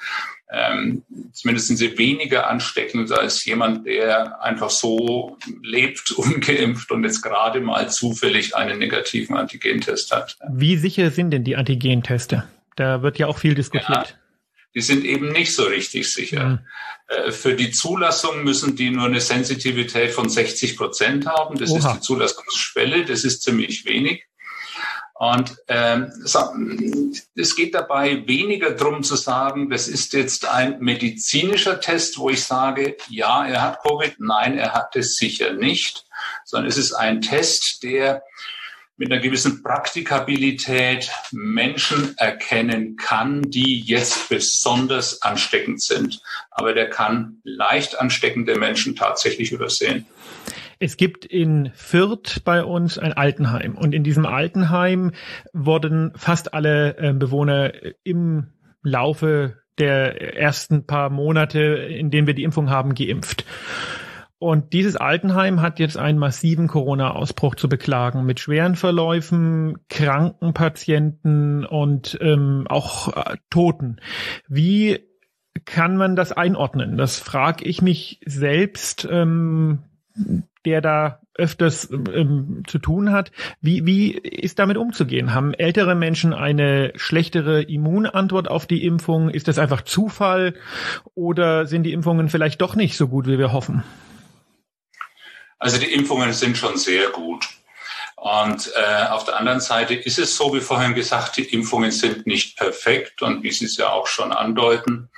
ähm, 0.51 1.03
zumindest 1.33 1.67
sind 1.67 1.77
sie 1.77 1.97
weniger 1.97 2.47
ansteckend 2.47 3.11
als 3.11 3.43
jemand, 3.45 3.87
der 3.87 4.41
einfach 4.41 4.69
so 4.69 5.37
lebt, 5.63 6.11
ungeimpft 6.17 6.91
und 6.91 7.03
jetzt 7.03 7.21
gerade 7.21 7.59
mal 7.59 7.89
zufällig 7.89 8.55
einen 8.55 8.77
negativen 8.77 9.37
Antigentest 9.37 10.11
hat. 10.11 10.37
Wie 10.47 10.77
sicher 10.77 11.09
sind 11.09 11.31
denn 11.31 11.43
die 11.43 11.55
Antigenteste? 11.55 12.45
Da 12.75 13.01
wird 13.01 13.17
ja 13.17 13.25
auch 13.25 13.39
viel 13.39 13.55
diskutiert. 13.55 14.09
Ja 14.09 14.19
die 14.75 14.81
sind 14.81 15.05
eben 15.05 15.31
nicht 15.31 15.53
so 15.55 15.63
richtig 15.63 16.11
sicher. 16.11 16.43
Mhm. 16.45 16.59
Äh, 17.07 17.31
für 17.31 17.55
die 17.55 17.71
Zulassung 17.71 18.43
müssen 18.43 18.75
die 18.75 18.91
nur 18.91 19.05
eine 19.05 19.21
Sensitivität 19.21 20.11
von 20.11 20.29
60 20.29 20.77
Prozent 20.77 21.25
haben. 21.25 21.57
Das 21.57 21.71
Oha. 21.71 21.77
ist 21.77 21.95
die 21.95 22.01
Zulassungsschwelle, 22.01 23.05
das 23.05 23.23
ist 23.23 23.41
ziemlich 23.41 23.85
wenig. 23.85 24.25
Und 25.19 25.57
ähm, 25.67 26.13
es 27.35 27.55
geht 27.57 27.75
dabei 27.75 28.25
weniger 28.25 28.71
darum 28.71 29.03
zu 29.03 29.17
sagen, 29.17 29.69
das 29.69 29.89
ist 29.89 30.13
jetzt 30.13 30.47
ein 30.47 30.79
medizinischer 30.79 31.81
Test, 31.81 32.17
wo 32.19 32.29
ich 32.29 32.41
sage, 32.41 32.95
ja, 33.09 33.45
er 33.45 33.61
hat 33.61 33.81
Covid, 33.81 34.15
nein, 34.19 34.57
er 34.57 34.71
hat 34.71 34.95
es 34.95 35.17
sicher 35.17 35.51
nicht, 35.51 36.05
sondern 36.45 36.69
es 36.69 36.77
ist 36.77 36.93
ein 36.93 37.19
Test, 37.19 37.83
der 37.83 38.23
mit 38.99 39.11
einer 39.11 39.21
gewissen 39.21 39.63
Praktikabilität 39.63 41.09
Menschen 41.31 42.15
erkennen 42.17 42.97
kann, 42.97 43.41
die 43.43 43.79
jetzt 43.79 44.27
besonders 44.27 45.21
ansteckend 45.21 45.81
sind. 45.81 46.21
Aber 46.51 46.73
der 46.73 46.89
kann 46.89 47.37
leicht 47.43 47.99
ansteckende 47.99 48.59
Menschen 48.59 48.97
tatsächlich 48.97 49.53
übersehen. 49.53 50.05
Es 50.79 50.97
gibt 50.97 51.25
in 51.25 51.71
Fürth 51.73 52.41
bei 52.43 52.63
uns 52.63 52.97
ein 52.97 53.13
Altenheim 53.13 53.77
und 53.77 53.93
in 53.93 54.03
diesem 54.03 54.25
Altenheim 54.25 55.13
wurden 55.53 56.11
fast 56.15 56.53
alle 56.53 56.97
äh, 56.97 57.13
Bewohner 57.13 57.71
im 58.03 58.47
Laufe 58.83 59.57
der 59.77 60.37
ersten 60.37 60.85
paar 60.85 61.09
Monate, 61.09 61.59
in 61.59 62.11
denen 62.11 62.27
wir 62.27 62.33
die 62.33 62.43
Impfung 62.43 62.69
haben, 62.69 62.95
geimpft. 62.95 63.45
Und 64.39 64.71
dieses 64.71 64.95
Altenheim 64.95 65.61
hat 65.61 65.79
jetzt 65.79 65.97
einen 65.97 66.17
massiven 66.17 66.67
Corona-Ausbruch 66.67 67.55
zu 67.55 67.67
beklagen 67.67 68.25
mit 68.25 68.39
schweren 68.39 68.75
Verläufen, 68.75 69.79
kranken 69.89 70.53
Patienten 70.53 71.65
und 71.65 72.17
ähm, 72.21 72.65
auch 72.69 73.15
äh, 73.15 73.35
Toten. 73.49 73.97
Wie 74.47 74.99
kann 75.65 75.97
man 75.97 76.15
das 76.15 76.31
einordnen? 76.31 76.97
Das 76.97 77.19
frage 77.19 77.65
ich 77.65 77.81
mich 77.81 78.21
selbst, 78.25 79.05
ähm, 79.11 79.79
der 80.65 80.79
da 80.79 81.19
öfters 81.35 81.89
ähm, 81.91 82.63
zu 82.65 82.79
tun 82.79 83.11
hat. 83.11 83.31
Wie, 83.59 83.85
wie 83.85 84.11
ist 84.11 84.59
damit 84.59 84.77
umzugehen? 84.77 85.33
Haben 85.33 85.53
ältere 85.53 85.95
Menschen 85.95 86.33
eine 86.33 86.93
schlechtere 86.95 87.63
Immunantwort 87.63 88.49
auf 88.49 88.67
die 88.67 88.85
Impfung? 88.85 89.29
Ist 89.29 89.49
das 89.49 89.59
einfach 89.59 89.81
Zufall 89.81 90.53
oder 91.13 91.65
sind 91.65 91.83
die 91.83 91.93
Impfungen 91.93 92.29
vielleicht 92.29 92.61
doch 92.61 92.77
nicht 92.77 92.95
so 92.95 93.09
gut, 93.09 93.27
wie 93.27 93.37
wir 93.37 93.51
hoffen? 93.51 93.83
Also 95.59 95.77
die 95.77 95.93
Impfungen 95.93 96.33
sind 96.33 96.57
schon 96.57 96.77
sehr 96.77 97.09
gut. 97.09 97.47
Und 98.15 98.69
äh, 98.75 99.07
auf 99.07 99.23
der 99.23 99.37
anderen 99.37 99.61
Seite 99.61 99.93
ist 99.93 100.19
es 100.19 100.35
so, 100.35 100.53
wie 100.53 100.59
vorhin 100.59 100.93
gesagt, 100.93 101.37
die 101.37 101.53
Impfungen 101.53 101.91
sind 101.91 102.27
nicht 102.27 102.57
perfekt. 102.57 103.21
Und 103.21 103.43
wie 103.43 103.51
Sie 103.51 103.65
es 103.65 103.77
ja 103.77 103.91
auch 103.91 104.07
schon 104.07 104.33
andeuten, 104.33 105.09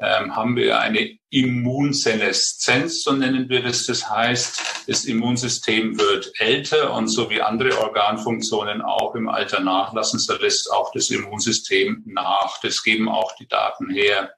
ähm, 0.00 0.36
haben 0.36 0.54
wir 0.56 0.78
eine 0.78 1.18
Immunseneszenz, 1.30 3.02
so 3.02 3.12
nennen 3.12 3.48
wir 3.48 3.62
das. 3.62 3.86
Das 3.86 4.10
heißt, 4.10 4.84
das 4.86 5.04
Immunsystem 5.06 5.98
wird 5.98 6.32
älter 6.38 6.92
und 6.92 7.08
so 7.08 7.30
wie 7.30 7.40
andere 7.40 7.78
Organfunktionen 7.80 8.82
auch 8.82 9.14
im 9.14 9.28
Alter 9.28 9.60
nachlassen, 9.60 10.18
so 10.18 10.34
lässt 10.36 10.70
auch 10.70 10.92
das 10.92 11.10
Immunsystem 11.10 12.02
nach. 12.06 12.60
Das 12.60 12.82
geben 12.82 13.08
auch 13.08 13.34
die 13.36 13.48
Daten 13.48 13.88
her. 13.88 14.34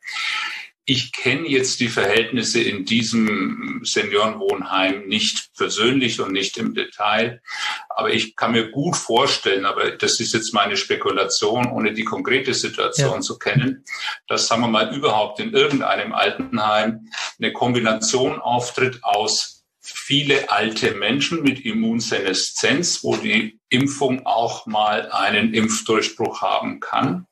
Ich 0.89 1.11
kenne 1.11 1.49
jetzt 1.49 1.81
die 1.81 1.89
Verhältnisse 1.89 2.61
in 2.63 2.85
diesem 2.85 3.81
Seniorenwohnheim 3.83 5.09
nicht 5.09 5.51
persönlich 5.57 6.21
und 6.21 6.31
nicht 6.31 6.59
im 6.59 6.75
Detail, 6.75 7.43
aber 7.89 8.13
ich 8.13 8.37
kann 8.37 8.53
mir 8.53 8.71
gut 8.71 8.95
vorstellen, 8.95 9.65
aber 9.65 9.91
das 9.91 10.21
ist 10.21 10.33
jetzt 10.33 10.55
meine 10.55 10.77
Spekulation, 10.77 11.73
ohne 11.73 11.93
die 11.93 12.05
konkrete 12.05 12.55
Situation 12.55 13.15
ja. 13.15 13.21
zu 13.21 13.37
kennen, 13.37 13.85
dass, 14.29 14.47
sagen 14.47 14.63
wir 14.63 14.69
mal, 14.69 14.95
überhaupt 14.95 15.41
in 15.41 15.53
irgendeinem 15.53 16.13
Altenheim 16.13 17.09
eine 17.41 17.53
Kombination 17.53 18.41
auftritt 18.41 19.03
aus 19.03 19.65
viele 19.81 20.51
alte 20.53 20.93
Menschen 20.93 21.43
mit 21.43 21.65
Immunseneszenz, 21.65 23.03
wo 23.03 23.17
die 23.17 23.59
Impfung 23.71 24.25
auch 24.25 24.67
mal 24.67 25.11
einen 25.11 25.53
Impfdurchbruch 25.53 26.43
haben 26.43 26.79
kann 26.79 27.27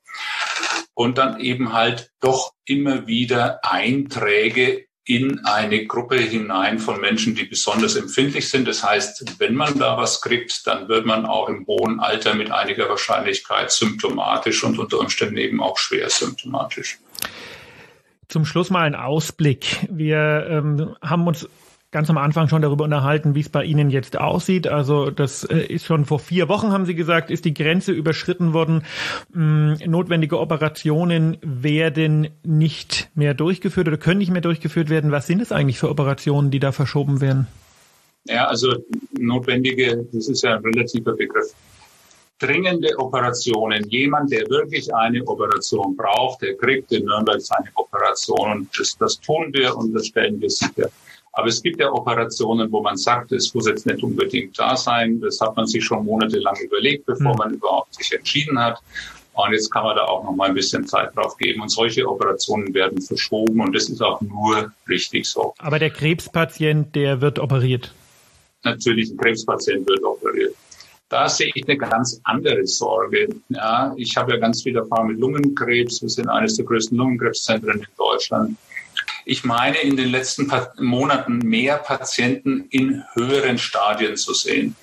und 0.93 1.17
dann 1.17 1.39
eben 1.39 1.73
halt 1.73 2.11
doch 2.19 2.53
immer 2.65 3.07
wieder 3.07 3.59
Einträge 3.63 4.85
in 5.07 5.45
eine 5.45 5.85
Gruppe 5.85 6.17
hinein 6.17 6.79
von 6.79 6.99
Menschen, 6.99 7.35
die 7.35 7.45
besonders 7.45 7.95
empfindlich 7.95 8.49
sind. 8.49 8.67
Das 8.67 8.83
heißt, 8.83 9.39
wenn 9.39 9.53
man 9.53 9.77
da 9.77 9.97
was 9.97 10.19
kriegt, 10.19 10.65
dann 10.65 10.87
wird 10.87 11.05
man 11.05 11.27
auch 11.27 11.47
im 11.47 11.67
hohen 11.67 11.99
Alter 11.99 12.33
mit 12.33 12.49
einiger 12.49 12.89
Wahrscheinlichkeit 12.89 13.71
symptomatisch 13.71 14.63
und 14.63 14.79
unter 14.79 14.99
Umständen 14.99 15.37
eben 15.37 15.61
auch 15.61 15.77
schwer 15.77 16.09
symptomatisch. 16.09 16.97
Zum 18.27 18.45
Schluss 18.45 18.71
mal 18.71 18.87
ein 18.87 18.95
Ausblick. 18.95 19.87
Wir 19.91 20.47
ähm, 20.49 20.95
haben 21.03 21.27
uns 21.27 21.47
ganz 21.95 22.09
am 22.09 22.17
Anfang 22.17 22.49
schon 22.49 22.61
darüber 22.61 22.83
unterhalten, 22.83 23.35
wie 23.35 23.39
es 23.39 23.47
bei 23.47 23.63
Ihnen 23.63 23.89
jetzt 23.89 24.17
aussieht. 24.19 24.67
Also 24.67 25.11
das 25.11 25.45
äh, 25.45 25.59
ist 25.59 25.85
schon 25.85 26.03
vor 26.03 26.19
vier 26.19 26.49
Wochen, 26.49 26.73
haben 26.73 26.85
Sie 26.85 26.93
gesagt, 26.93 27.31
ist 27.31 27.45
die 27.45 27.53
Grenze 27.53 27.93
überschritten 27.93 28.51
worden. 28.51 28.83
Hm, 29.31 29.77
notwendige 29.85 30.41
Operationen 30.41 31.37
werden 31.41 32.27
nicht 32.43 33.09
mehr 33.15 33.33
durchgeführt 33.33 33.87
oder 33.87 33.95
können 33.95 34.17
nicht 34.17 34.29
mehr 34.29 34.41
durchgeführt 34.41 34.89
werden. 34.89 35.11
Was 35.11 35.25
sind 35.25 35.41
es 35.41 35.53
eigentlich 35.53 35.79
für 35.79 35.89
Operationen, 35.89 36.51
die 36.51 36.59
da 36.59 36.73
verschoben 36.73 37.21
werden? 37.21 37.47
Ja, 38.25 38.47
also 38.47 38.75
notwendige, 39.17 40.05
das 40.11 40.27
ist 40.27 40.43
ja 40.43 40.57
ein 40.57 40.63
relativer 40.65 41.15
Begriff. 41.15 41.55
Dringende 42.39 42.89
Operationen. 42.97 43.87
Jemand, 43.87 44.33
der 44.33 44.49
wirklich 44.49 44.93
eine 44.93 45.23
Operation 45.25 45.95
braucht, 45.95 46.41
der 46.41 46.57
kriegt 46.57 46.91
in 46.91 47.05
Nürnberg 47.05 47.39
seine 47.39 47.69
Operation. 47.75 48.51
Und 48.51 48.77
das, 48.77 48.97
das 48.97 49.17
tun 49.21 49.53
wir 49.53 49.77
und 49.77 49.93
das 49.93 50.07
stellen 50.07 50.41
wir 50.41 50.49
sicher. 50.49 50.89
Aber 51.35 51.47
es 51.47 51.61
gibt 51.61 51.81
ja 51.81 51.91
Operationen, 51.91 52.71
wo 52.71 52.81
man 52.81 52.95
sagt, 52.95 53.33
es 53.33 53.53
muss 53.53 53.67
jetzt 53.67 53.85
nicht 53.85 54.01
unbedingt 54.01 54.57
da 54.57 54.75
sein. 54.77 55.19
Das 55.19 55.39
hat 55.41 55.55
man 55.57 55.67
sich 55.67 55.83
schon 55.83 56.05
monatelang 56.05 56.55
überlegt, 56.63 57.05
bevor 57.05 57.33
mhm. 57.33 57.37
man 57.37 57.53
überhaupt 57.53 57.93
sich 57.93 58.11
entschieden 58.13 58.57
hat. 58.57 58.81
Und 59.33 59.51
jetzt 59.51 59.69
kann 59.69 59.83
man 59.83 59.97
da 59.97 60.05
auch 60.05 60.23
noch 60.23 60.33
mal 60.33 60.47
ein 60.47 60.53
bisschen 60.53 60.87
Zeit 60.87 61.13
drauf 61.13 61.35
geben. 61.35 61.61
Und 61.61 61.69
solche 61.69 62.07
Operationen 62.07 62.73
werden 62.73 63.01
verschoben 63.01 63.59
und 63.59 63.75
das 63.75 63.89
ist 63.89 64.01
auch 64.01 64.21
nur 64.21 64.71
richtig 64.87 65.25
so. 65.27 65.53
Aber 65.57 65.77
der 65.77 65.89
Krebspatient, 65.89 66.95
der 66.95 67.19
wird 67.19 67.37
operiert. 67.37 67.93
Natürlich, 68.63 69.11
ein 69.11 69.17
Krebspatient 69.17 69.87
wird 69.89 70.03
operiert. 70.03 70.55
Da 71.09 71.27
sehe 71.27 71.51
ich 71.53 71.67
eine 71.67 71.77
ganz 71.77 72.19
andere 72.23 72.65
Sorge. 72.65 73.27
Ja, 73.49 73.93
ich 73.97 74.15
habe 74.15 74.31
ja 74.31 74.37
ganz 74.39 74.63
viel 74.63 74.75
Erfahrung 74.77 75.09
mit 75.09 75.19
Lungenkrebs. 75.19 76.01
Wir 76.01 76.09
sind 76.09 76.29
eines 76.29 76.55
der 76.55 76.65
größten 76.65 76.97
Lungenkrebszentren 76.97 77.79
in 77.79 77.87
Deutschland. 77.97 78.57
Ich 79.25 79.43
meine, 79.43 79.77
in 79.79 79.97
den 79.97 80.09
letzten 80.09 80.51
Monaten 80.77 81.39
mehr 81.39 81.77
Patienten 81.77 82.67
in 82.69 83.03
höheren 83.13 83.57
Stadien 83.57 84.17
zu 84.17 84.33
sehen. 84.35 84.75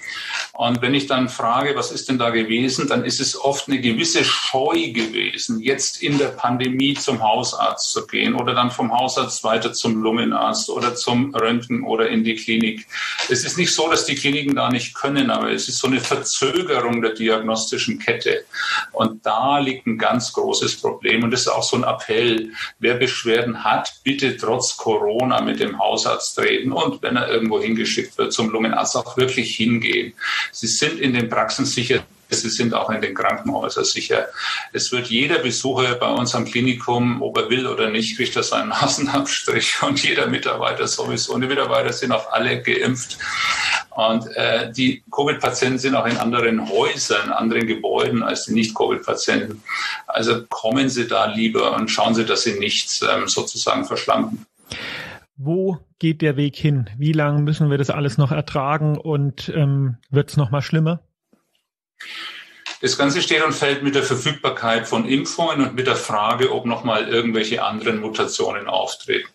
Und 0.53 0.83
wenn 0.83 0.95
ich 0.95 1.07
dann 1.07 1.29
frage, 1.29 1.77
was 1.77 1.93
ist 1.93 2.09
denn 2.09 2.19
da 2.19 2.31
gewesen, 2.31 2.89
dann 2.89 3.05
ist 3.05 3.21
es 3.21 3.41
oft 3.41 3.69
eine 3.69 3.81
gewisse 3.81 4.25
Scheu 4.25 4.93
gewesen, 4.93 5.61
jetzt 5.61 6.03
in 6.03 6.19
der 6.19 6.29
Pandemie 6.29 6.95
zum 6.95 7.23
Hausarzt 7.23 7.93
zu 7.93 8.07
gehen 8.07 8.35
oder 8.35 8.53
dann 8.53 8.71
vom 8.71 8.93
Hausarzt 8.93 9.45
weiter 9.45 9.73
zum 9.73 10.03
Lungenarzt 10.03 10.69
oder 10.69 10.95
zum 10.95 11.35
Röntgen 11.35 11.85
oder 11.85 12.09
in 12.09 12.25
die 12.25 12.35
Klinik. 12.35 12.87
Es 13.31 13.45
ist 13.45 13.57
nicht 13.57 13.73
so, 13.73 13.89
dass 13.89 14.07
die 14.07 14.17
Kliniken 14.17 14.55
da 14.57 14.69
nicht 14.69 14.95
können, 14.95 15.31
aber 15.31 15.53
es 15.53 15.69
ist 15.69 15.79
so 15.79 15.87
eine 15.87 16.01
Verzögerung 16.01 17.01
der 17.01 17.13
diagnostischen 17.13 17.99
Kette. 17.99 18.45
Und 18.91 19.25
da 19.25 19.59
liegt 19.59 19.87
ein 19.87 19.99
ganz 19.99 20.33
großes 20.33 20.81
Problem. 20.81 21.23
Und 21.23 21.31
das 21.31 21.43
ist 21.43 21.49
auch 21.49 21.63
so 21.63 21.77
ein 21.77 21.85
Appell. 21.85 22.51
Wer 22.79 22.95
Beschwerden 22.95 23.65
hat, 23.65 23.95
bitte 24.03 24.32
trotz 24.37 24.77
Corona 24.77 25.41
mit 25.41 25.61
dem 25.61 25.79
Hausarzt 25.79 26.39
reden 26.39 26.73
und 26.73 27.03
wenn 27.03 27.17
er 27.17 27.29
irgendwo 27.29 27.61
hingeschickt 27.61 28.19
wird 28.19 28.33
zum 28.33 28.51
Lungenarzt 28.51 28.97
auch 28.97 29.17
wirklich 29.17 29.57
hingehen. 29.57 30.15
Sie 30.51 30.67
sind 30.67 31.01
in 31.01 31.15
den 31.15 31.29
Praxen 31.29 31.65
sicher 31.65 32.05
Sie 32.33 32.49
sind 32.49 32.75
auch 32.75 32.91
in 32.91 33.01
den 33.01 33.15
Krankenhäusern 33.15 33.85
sicher. 33.85 34.27
Es 34.73 34.93
wird 34.93 35.09
jeder 35.09 35.39
Besucher 35.39 35.95
bei 35.95 36.09
unserem 36.09 36.45
Klinikum, 36.45 37.23
ob 37.23 37.39
er 37.39 37.51
will 37.51 37.67
oder 37.67 37.91
nicht, 37.91 38.17
kriegt 38.17 38.37
er 38.37 38.43
seinen 38.43 38.69
Nasenabstrich 38.71 39.83
und 39.83 40.03
jeder 40.03 40.27
Mitarbeiter 40.27 40.87
sowieso. 40.87 41.35
Und 41.35 41.43
die 41.43 41.49
Mitarbeiter 41.49 41.93
sind 41.93 42.13
auch 42.13 42.33
alle 42.33 42.63
geimpft. 42.63 43.19
Und 43.91 44.27
äh, 44.37 44.73
die 44.73 45.03
Covid-Patienten 45.11 45.79
sind 45.79 45.95
auch 45.95 46.07
in 46.07 46.17
anderen 46.17 46.69
Häusern, 46.69 47.31
anderen 47.31 47.67
Gebäuden 47.67 48.23
als 48.23 48.47
die 48.47 48.55
Nicht-Covid-Patienten. 48.55 49.63
Also 50.07 50.45
kommen 50.49 50.89
Sie 50.89 51.07
da 51.07 51.27
lieber 51.27 51.75
und 51.77 51.91
schauen 51.91 52.15
Sie, 52.15 52.25
dass 52.25 52.43
Sie 52.43 52.59
nichts 52.59 53.03
ähm, 53.03 53.29
sozusagen 53.29 53.85
verschlampen. 53.85 54.47
Wo 55.37 55.79
geht 55.99 56.23
der 56.23 56.37
Weg 56.37 56.57
hin? 56.57 56.89
Wie 56.97 57.13
lange 57.13 57.43
müssen 57.43 57.71
wir 57.71 57.79
das 57.79 57.91
alles 57.91 58.17
noch 58.17 58.33
ertragen 58.33 58.97
und 58.97 59.53
ähm, 59.55 59.97
wird 60.11 60.31
es 60.31 60.37
noch 60.37 60.51
mal 60.51 60.63
schlimmer? 60.63 61.01
Das 62.81 62.99
Ganze 62.99 63.23
steht 63.23 63.45
und 63.45 63.53
fällt 63.53 63.83
mit 63.83 63.95
der 63.95 64.03
Verfügbarkeit 64.03 64.89
von 64.89 65.09
Impfungen 65.09 65.61
und 65.61 65.75
mit 65.75 65.87
der 65.87 65.97
Frage, 65.97 66.53
ob 66.53 66.67
noch 66.67 66.83
mal 66.83 67.09
irgendwelche 67.09 67.63
anderen 67.63 68.01
Mutationen 68.01 68.67
auftreten. 68.67 69.29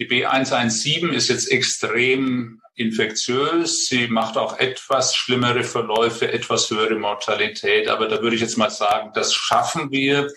Die 0.00 0.08
B117 0.08 1.10
ist 1.10 1.28
jetzt 1.28 1.50
extrem 1.50 2.60
infektiös. 2.74 3.86
Sie 3.86 4.08
macht 4.08 4.36
auch 4.36 4.58
etwas 4.58 5.14
schlimmere 5.14 5.62
Verläufe, 5.62 6.32
etwas 6.32 6.70
höhere 6.70 6.96
Mortalität. 6.96 7.88
Aber 7.88 8.08
da 8.08 8.20
würde 8.20 8.34
ich 8.34 8.42
jetzt 8.42 8.58
mal 8.58 8.70
sagen, 8.70 9.10
das 9.14 9.32
schaffen 9.32 9.90
wir, 9.90 10.28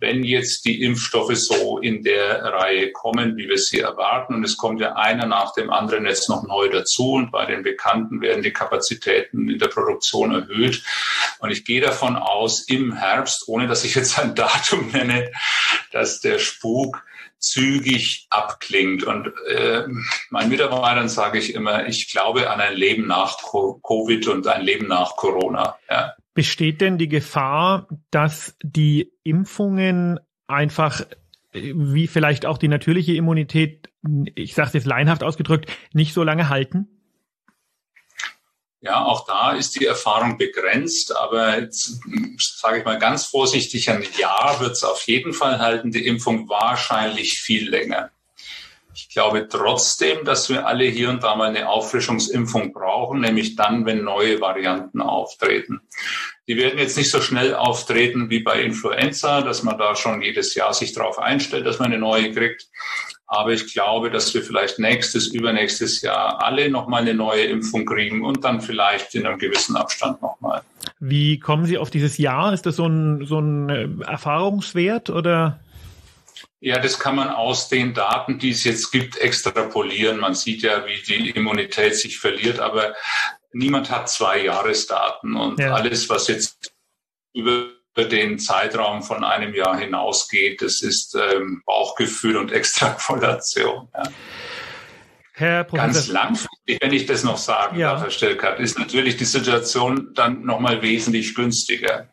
wenn 0.00 0.24
jetzt 0.24 0.64
die 0.64 0.82
Impfstoffe 0.82 1.36
so 1.36 1.78
in 1.78 2.02
der 2.02 2.42
Reihe 2.42 2.90
kommen, 2.90 3.36
wie 3.36 3.48
wir 3.48 3.58
sie 3.58 3.80
erwarten. 3.80 4.34
Und 4.34 4.44
es 4.44 4.56
kommt 4.56 4.80
ja 4.80 4.94
einer 4.94 5.26
nach 5.26 5.52
dem 5.52 5.70
anderen 5.70 6.06
jetzt 6.06 6.30
noch 6.30 6.42
neu 6.42 6.68
dazu. 6.68 7.12
Und 7.12 7.30
bei 7.30 7.44
den 7.44 7.62
Bekannten 7.62 8.22
werden 8.22 8.42
die 8.42 8.52
Kapazitäten 8.52 9.48
in 9.50 9.58
der 9.58 9.68
Produktion 9.68 10.34
erhöht. 10.34 10.82
Und 11.38 11.50
ich 11.50 11.66
gehe 11.66 11.82
davon 11.82 12.16
aus, 12.16 12.62
im 12.62 12.94
Herbst, 12.94 13.46
ohne 13.46 13.68
dass 13.68 13.84
ich 13.84 13.94
jetzt 13.94 14.18
ein 14.18 14.34
Datum 14.40 14.90
nenne, 14.90 15.30
dass 15.92 16.20
der 16.20 16.38
Spuk 16.38 17.04
zügig 17.38 18.26
abklingt. 18.30 19.04
Und 19.04 19.32
äh, 19.48 19.84
meinen 20.30 20.48
Mitarbeitern 20.48 21.10
sage 21.10 21.38
ich 21.38 21.54
immer, 21.54 21.86
ich 21.86 22.10
glaube 22.10 22.50
an 22.50 22.60
ein 22.60 22.74
Leben 22.74 23.06
nach 23.06 23.36
Covid 23.82 24.28
und 24.28 24.46
ein 24.46 24.62
Leben 24.62 24.88
nach 24.88 25.16
Corona. 25.16 25.76
Ja. 25.90 26.14
Besteht 26.34 26.80
denn 26.80 26.98
die 26.98 27.08
Gefahr, 27.08 27.88
dass 28.10 28.56
die 28.62 29.12
Impfungen 29.24 30.20
einfach 30.46 31.04
wie 31.52 32.06
vielleicht 32.06 32.46
auch 32.46 32.58
die 32.58 32.68
natürliche 32.68 33.14
Immunität, 33.14 33.88
ich 34.34 34.54
sage 34.54 34.70
jetzt 34.74 34.86
leinhaft 34.86 35.22
ausgedrückt, 35.22 35.70
nicht 35.92 36.14
so 36.14 36.22
lange 36.22 36.48
halten? 36.48 36.88
Ja, 38.82 39.04
auch 39.04 39.26
da 39.26 39.52
ist 39.52 39.78
die 39.78 39.84
Erfahrung 39.84 40.38
begrenzt, 40.38 41.14
aber 41.14 41.58
jetzt 41.60 42.00
sage 42.38 42.78
ich 42.78 42.84
mal 42.84 42.98
ganz 42.98 43.26
vorsichtig, 43.26 43.90
ein 43.90 44.06
Jahr 44.18 44.58
wird 44.60 44.72
es 44.72 44.84
auf 44.84 45.02
jeden 45.06 45.34
Fall 45.34 45.58
halten, 45.58 45.90
die 45.90 46.06
Impfung 46.06 46.48
wahrscheinlich 46.48 47.40
viel 47.40 47.68
länger. 47.68 48.10
Ich 48.94 49.08
glaube 49.08 49.48
trotzdem, 49.48 50.24
dass 50.24 50.48
wir 50.48 50.66
alle 50.66 50.84
hier 50.84 51.10
und 51.10 51.22
da 51.22 51.36
mal 51.36 51.48
eine 51.48 51.68
Auffrischungsimpfung 51.68 52.72
brauchen, 52.72 53.20
nämlich 53.20 53.56
dann, 53.56 53.86
wenn 53.86 54.02
neue 54.02 54.40
Varianten 54.40 55.00
auftreten. 55.00 55.80
Die 56.48 56.56
werden 56.56 56.78
jetzt 56.78 56.96
nicht 56.96 57.10
so 57.10 57.20
schnell 57.20 57.54
auftreten 57.54 58.30
wie 58.30 58.40
bei 58.40 58.60
Influenza, 58.62 59.42
dass 59.42 59.62
man 59.62 59.78
da 59.78 59.94
schon 59.94 60.22
jedes 60.22 60.54
Jahr 60.54 60.74
sich 60.74 60.92
darauf 60.92 61.18
einstellt, 61.18 61.66
dass 61.66 61.78
man 61.78 61.92
eine 61.92 62.00
neue 62.00 62.32
kriegt. 62.32 62.66
Aber 63.28 63.52
ich 63.52 63.72
glaube, 63.72 64.10
dass 64.10 64.34
wir 64.34 64.42
vielleicht 64.42 64.80
nächstes, 64.80 65.28
übernächstes 65.28 66.02
Jahr 66.02 66.44
alle 66.44 66.68
nochmal 66.68 67.02
eine 67.02 67.14
neue 67.14 67.44
Impfung 67.44 67.86
kriegen 67.86 68.24
und 68.24 68.42
dann 68.42 68.60
vielleicht 68.60 69.14
in 69.14 69.24
einem 69.24 69.38
gewissen 69.38 69.76
Abstand 69.76 70.20
nochmal. 70.20 70.62
Wie 70.98 71.38
kommen 71.38 71.64
Sie 71.64 71.78
auf 71.78 71.90
dieses 71.90 72.18
Jahr? 72.18 72.52
Ist 72.52 72.66
das 72.66 72.74
so 72.74 72.86
ein, 72.86 73.24
so 73.24 73.38
ein 73.38 73.68
äh, 73.68 73.88
Erfahrungswert 74.04 75.10
oder? 75.10 75.60
Ja, 76.60 76.78
das 76.78 76.98
kann 76.98 77.16
man 77.16 77.30
aus 77.30 77.70
den 77.70 77.94
Daten, 77.94 78.38
die 78.38 78.50
es 78.50 78.64
jetzt 78.64 78.90
gibt, 78.90 79.16
extrapolieren. 79.16 80.18
Man 80.18 80.34
sieht 80.34 80.62
ja, 80.62 80.84
wie 80.86 81.00
die 81.02 81.30
Immunität 81.30 81.96
sich 81.96 82.18
verliert, 82.18 82.60
aber 82.60 82.94
niemand 83.52 83.90
hat 83.90 84.10
zwei 84.10 84.44
Jahresdaten 84.44 85.36
und 85.36 85.58
ja. 85.58 85.72
alles, 85.74 86.10
was 86.10 86.28
jetzt 86.28 86.72
über 87.32 87.70
den 87.96 88.38
Zeitraum 88.38 89.02
von 89.02 89.24
einem 89.24 89.54
Jahr 89.54 89.78
hinausgeht. 89.78 90.62
Das 90.62 90.82
ist 90.82 91.14
ähm, 91.14 91.62
Bauchgefühl 91.64 92.36
und 92.36 92.52
Extrapolation. 92.52 93.88
Ja. 93.94 94.02
Herr 95.32 95.64
Professor. 95.64 95.92
Ganz 95.92 96.08
langfristig, 96.08 96.78
wenn 96.82 96.92
ich 96.92 97.06
das 97.06 97.24
noch 97.24 97.38
sagen 97.38 97.78
ja. 97.78 97.92
darf, 97.92 98.02
Herr 98.02 98.10
Stelkert, 98.10 98.60
ist 98.60 98.78
natürlich 98.78 99.16
die 99.16 99.24
Situation 99.24 100.12
dann 100.14 100.44
nochmal 100.44 100.82
wesentlich 100.82 101.34
günstiger. 101.34 102.12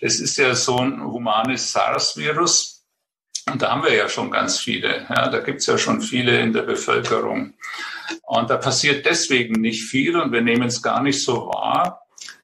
Das 0.00 0.20
ist 0.20 0.38
ja 0.38 0.54
so 0.54 0.78
ein 0.78 1.02
humanes 1.02 1.72
SARS-Virus. 1.72 2.79
Und 3.48 3.62
da 3.62 3.70
haben 3.70 3.84
wir 3.84 3.94
ja 3.94 4.08
schon 4.08 4.30
ganz 4.30 4.58
viele. 4.58 5.06
Ja, 5.08 5.28
da 5.28 5.40
gibt 5.40 5.60
es 5.60 5.66
ja 5.66 5.78
schon 5.78 6.00
viele 6.00 6.40
in 6.40 6.52
der 6.52 6.62
Bevölkerung. 6.62 7.54
Und 8.22 8.50
da 8.50 8.56
passiert 8.56 9.06
deswegen 9.06 9.60
nicht 9.60 9.84
viel 9.84 10.16
und 10.16 10.32
wir 10.32 10.40
nehmen 10.40 10.68
es 10.68 10.82
gar 10.82 11.02
nicht 11.02 11.22
so 11.22 11.46
wahr, 11.48 12.02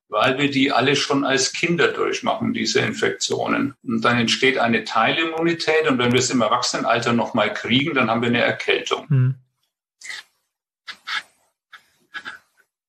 weil 0.08 0.38
wir 0.38 0.50
die 0.50 0.72
alle 0.72 0.96
schon 0.96 1.24
als 1.24 1.52
Kinder 1.52 1.88
durchmachen, 1.88 2.52
diese 2.52 2.80
Infektionen. 2.80 3.74
Und 3.82 4.04
dann 4.04 4.18
entsteht 4.18 4.58
eine 4.58 4.84
Teilimmunität 4.84 5.88
und 5.88 5.98
wenn 5.98 6.12
wir 6.12 6.20
es 6.20 6.30
im 6.30 6.40
Erwachsenenalter 6.40 7.12
nochmal 7.12 7.52
kriegen, 7.52 7.94
dann 7.94 8.10
haben 8.10 8.22
wir 8.22 8.28
eine 8.28 8.42
Erkältung. 8.42 9.06
Mhm. 9.08 9.34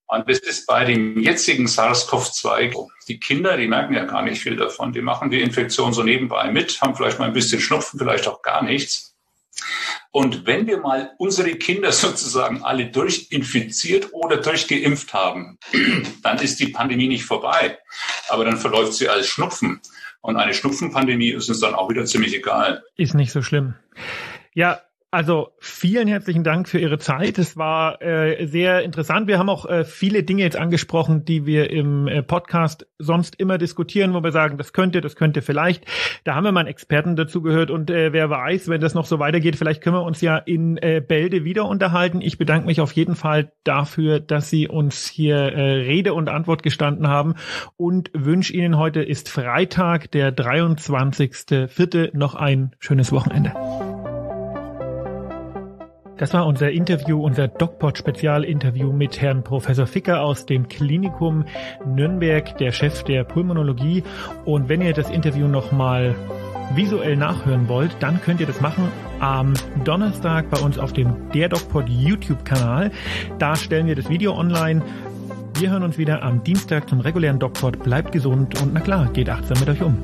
Und 0.07 0.29
das 0.29 0.39
ist 0.39 0.65
bei 0.65 0.85
dem 0.85 1.19
jetzigen 1.21 1.67
SARS-CoV-2, 1.67 2.87
die 3.07 3.19
Kinder, 3.19 3.57
die 3.57 3.67
merken 3.67 3.93
ja 3.93 4.05
gar 4.05 4.21
nicht 4.21 4.41
viel 4.41 4.55
davon. 4.55 4.93
Die 4.93 5.01
machen 5.01 5.29
die 5.29 5.41
Infektion 5.41 5.93
so 5.93 6.01
nebenbei 6.01 6.49
mit, 6.51 6.81
haben 6.81 6.95
vielleicht 6.95 7.19
mal 7.19 7.25
ein 7.25 7.33
bisschen 7.33 7.59
Schnupfen, 7.59 7.99
vielleicht 7.99 8.27
auch 8.27 8.41
gar 8.41 8.63
nichts. 8.63 9.15
Und 10.11 10.45
wenn 10.45 10.65
wir 10.65 10.79
mal 10.79 11.11
unsere 11.17 11.55
Kinder 11.55 11.91
sozusagen 11.91 12.63
alle 12.63 12.87
durchinfiziert 12.87 14.13
oder 14.13 14.37
durchgeimpft 14.37 15.13
haben, 15.13 15.59
dann 16.23 16.37
ist 16.39 16.59
die 16.59 16.67
Pandemie 16.67 17.07
nicht 17.07 17.25
vorbei. 17.25 17.77
Aber 18.29 18.45
dann 18.45 18.57
verläuft 18.57 18.93
sie 18.93 19.09
als 19.09 19.27
Schnupfen. 19.27 19.81
Und 20.21 20.37
eine 20.37 20.53
Schnupfenpandemie 20.53 21.31
ist 21.31 21.49
uns 21.49 21.59
dann 21.59 21.75
auch 21.75 21.89
wieder 21.89 22.05
ziemlich 22.05 22.33
egal. 22.33 22.83
Ist 22.95 23.13
nicht 23.13 23.31
so 23.31 23.41
schlimm. 23.41 23.75
Ja, 24.53 24.81
also 25.09 25.53
vielen 25.59 26.09
herzlichen 26.09 26.43
Dank 26.43 26.67
für 26.67 26.79
Ihre 26.79 26.99
Zeit. 26.99 27.37
Es 27.37 27.55
war 27.55 28.01
äh, 28.01 28.45
sehr 28.45 28.83
interessant. 28.83 29.27
Wir 29.27 29.39
haben 29.39 29.49
auch 29.49 29.65
äh, 29.65 29.85
viele 29.85 30.23
Dinge 30.23 30.43
jetzt 30.43 30.57
angesprochen, 30.57 31.23
die 31.23 31.45
wir 31.45 31.69
im 31.69 32.09
äh, 32.09 32.21
Podcast 32.21 32.87
sonst 32.99 33.35
immer 33.39 33.57
diskutieren, 33.57 34.13
wo 34.13 34.21
wir 34.21 34.33
sagen, 34.33 34.57
das 34.57 34.73
könnte, 34.73 34.99
das 34.99 35.15
könnte 35.15 35.41
vielleicht. 35.41 35.85
Da 36.25 36.35
haben 36.35 36.43
wir 36.43 36.51
mal 36.51 36.61
einen 36.61 36.69
Experten 36.69 37.15
dazu 37.15 37.41
gehört 37.41 37.71
und 37.71 37.89
äh, 37.89 38.11
wer 38.11 38.29
weiß, 38.29 38.67
wenn 38.67 38.81
das 38.81 38.95
noch 38.95 39.05
so 39.05 39.17
weitergeht, 39.17 39.55
vielleicht 39.55 39.81
können 39.81 39.95
wir 39.95 40.03
uns 40.03 40.19
ja 40.19 40.37
in 40.37 40.75
äh, 40.77 41.01
Bälde 41.05 41.45
wieder 41.45 41.69
unterhalten. 41.69 42.19
Ich 42.19 42.37
bedanke 42.37 42.65
mich 42.65 42.81
auf 42.81 42.91
jeden 42.91 43.15
Fall 43.15 43.53
dafür, 43.63 44.19
dass 44.19 44.49
Sie 44.49 44.67
uns 44.67 45.07
hier 45.07 45.37
äh, 45.37 45.71
Rede 45.83 46.13
und 46.13 46.27
Antwort 46.27 46.63
gestanden 46.63 47.07
haben 47.07 47.35
und 47.77 48.11
wünsche 48.13 48.51
Ihnen 48.51 48.77
heute 48.77 49.01
ist 49.03 49.29
Freitag, 49.29 50.11
der 50.11 50.35
23.04. 50.35 52.09
noch 52.11 52.35
ein 52.35 52.75
schönes 52.79 53.13
Wochenende. 53.13 53.53
Das 56.17 56.33
war 56.33 56.47
unser 56.47 56.71
Interview, 56.71 57.23
unser 57.23 57.47
DocPod-Spezialinterview 57.47 58.91
mit 58.91 59.21
Herrn 59.21 59.43
Professor 59.43 59.85
Ficker 59.85 60.21
aus 60.21 60.47
dem 60.47 60.67
Klinikum 60.67 61.45
Nürnberg, 61.85 62.57
der 62.57 62.71
Chef 62.71 63.03
der 63.03 63.23
Pulmonologie. 63.23 64.03
Und 64.43 64.67
wenn 64.67 64.81
ihr 64.81 64.93
das 64.93 65.11
Interview 65.11 65.47
nochmal 65.47 66.15
visuell 66.73 67.17
nachhören 67.17 67.69
wollt, 67.69 67.95
dann 67.99 68.19
könnt 68.19 68.41
ihr 68.41 68.47
das 68.47 68.61
machen 68.61 68.91
am 69.19 69.53
Donnerstag 69.83 70.49
bei 70.49 70.59
uns 70.59 70.79
auf 70.79 70.91
dem 70.91 71.31
Der 71.33 71.49
DocPod 71.49 71.87
YouTube-Kanal. 71.87 72.91
Da 73.37 73.55
stellen 73.55 73.85
wir 73.87 73.95
das 73.95 74.09
Video 74.09 74.35
online. 74.35 74.81
Wir 75.59 75.71
hören 75.71 75.83
uns 75.83 75.97
wieder 75.97 76.23
am 76.23 76.43
Dienstag 76.43 76.89
zum 76.89 76.99
regulären 76.99 77.39
DocPod. 77.39 77.83
Bleibt 77.83 78.11
gesund 78.11 78.59
und 78.61 78.73
na 78.73 78.79
klar, 78.79 79.07
geht 79.13 79.29
achtsam 79.29 79.59
mit 79.59 79.69
euch 79.69 79.81
um. 79.81 79.97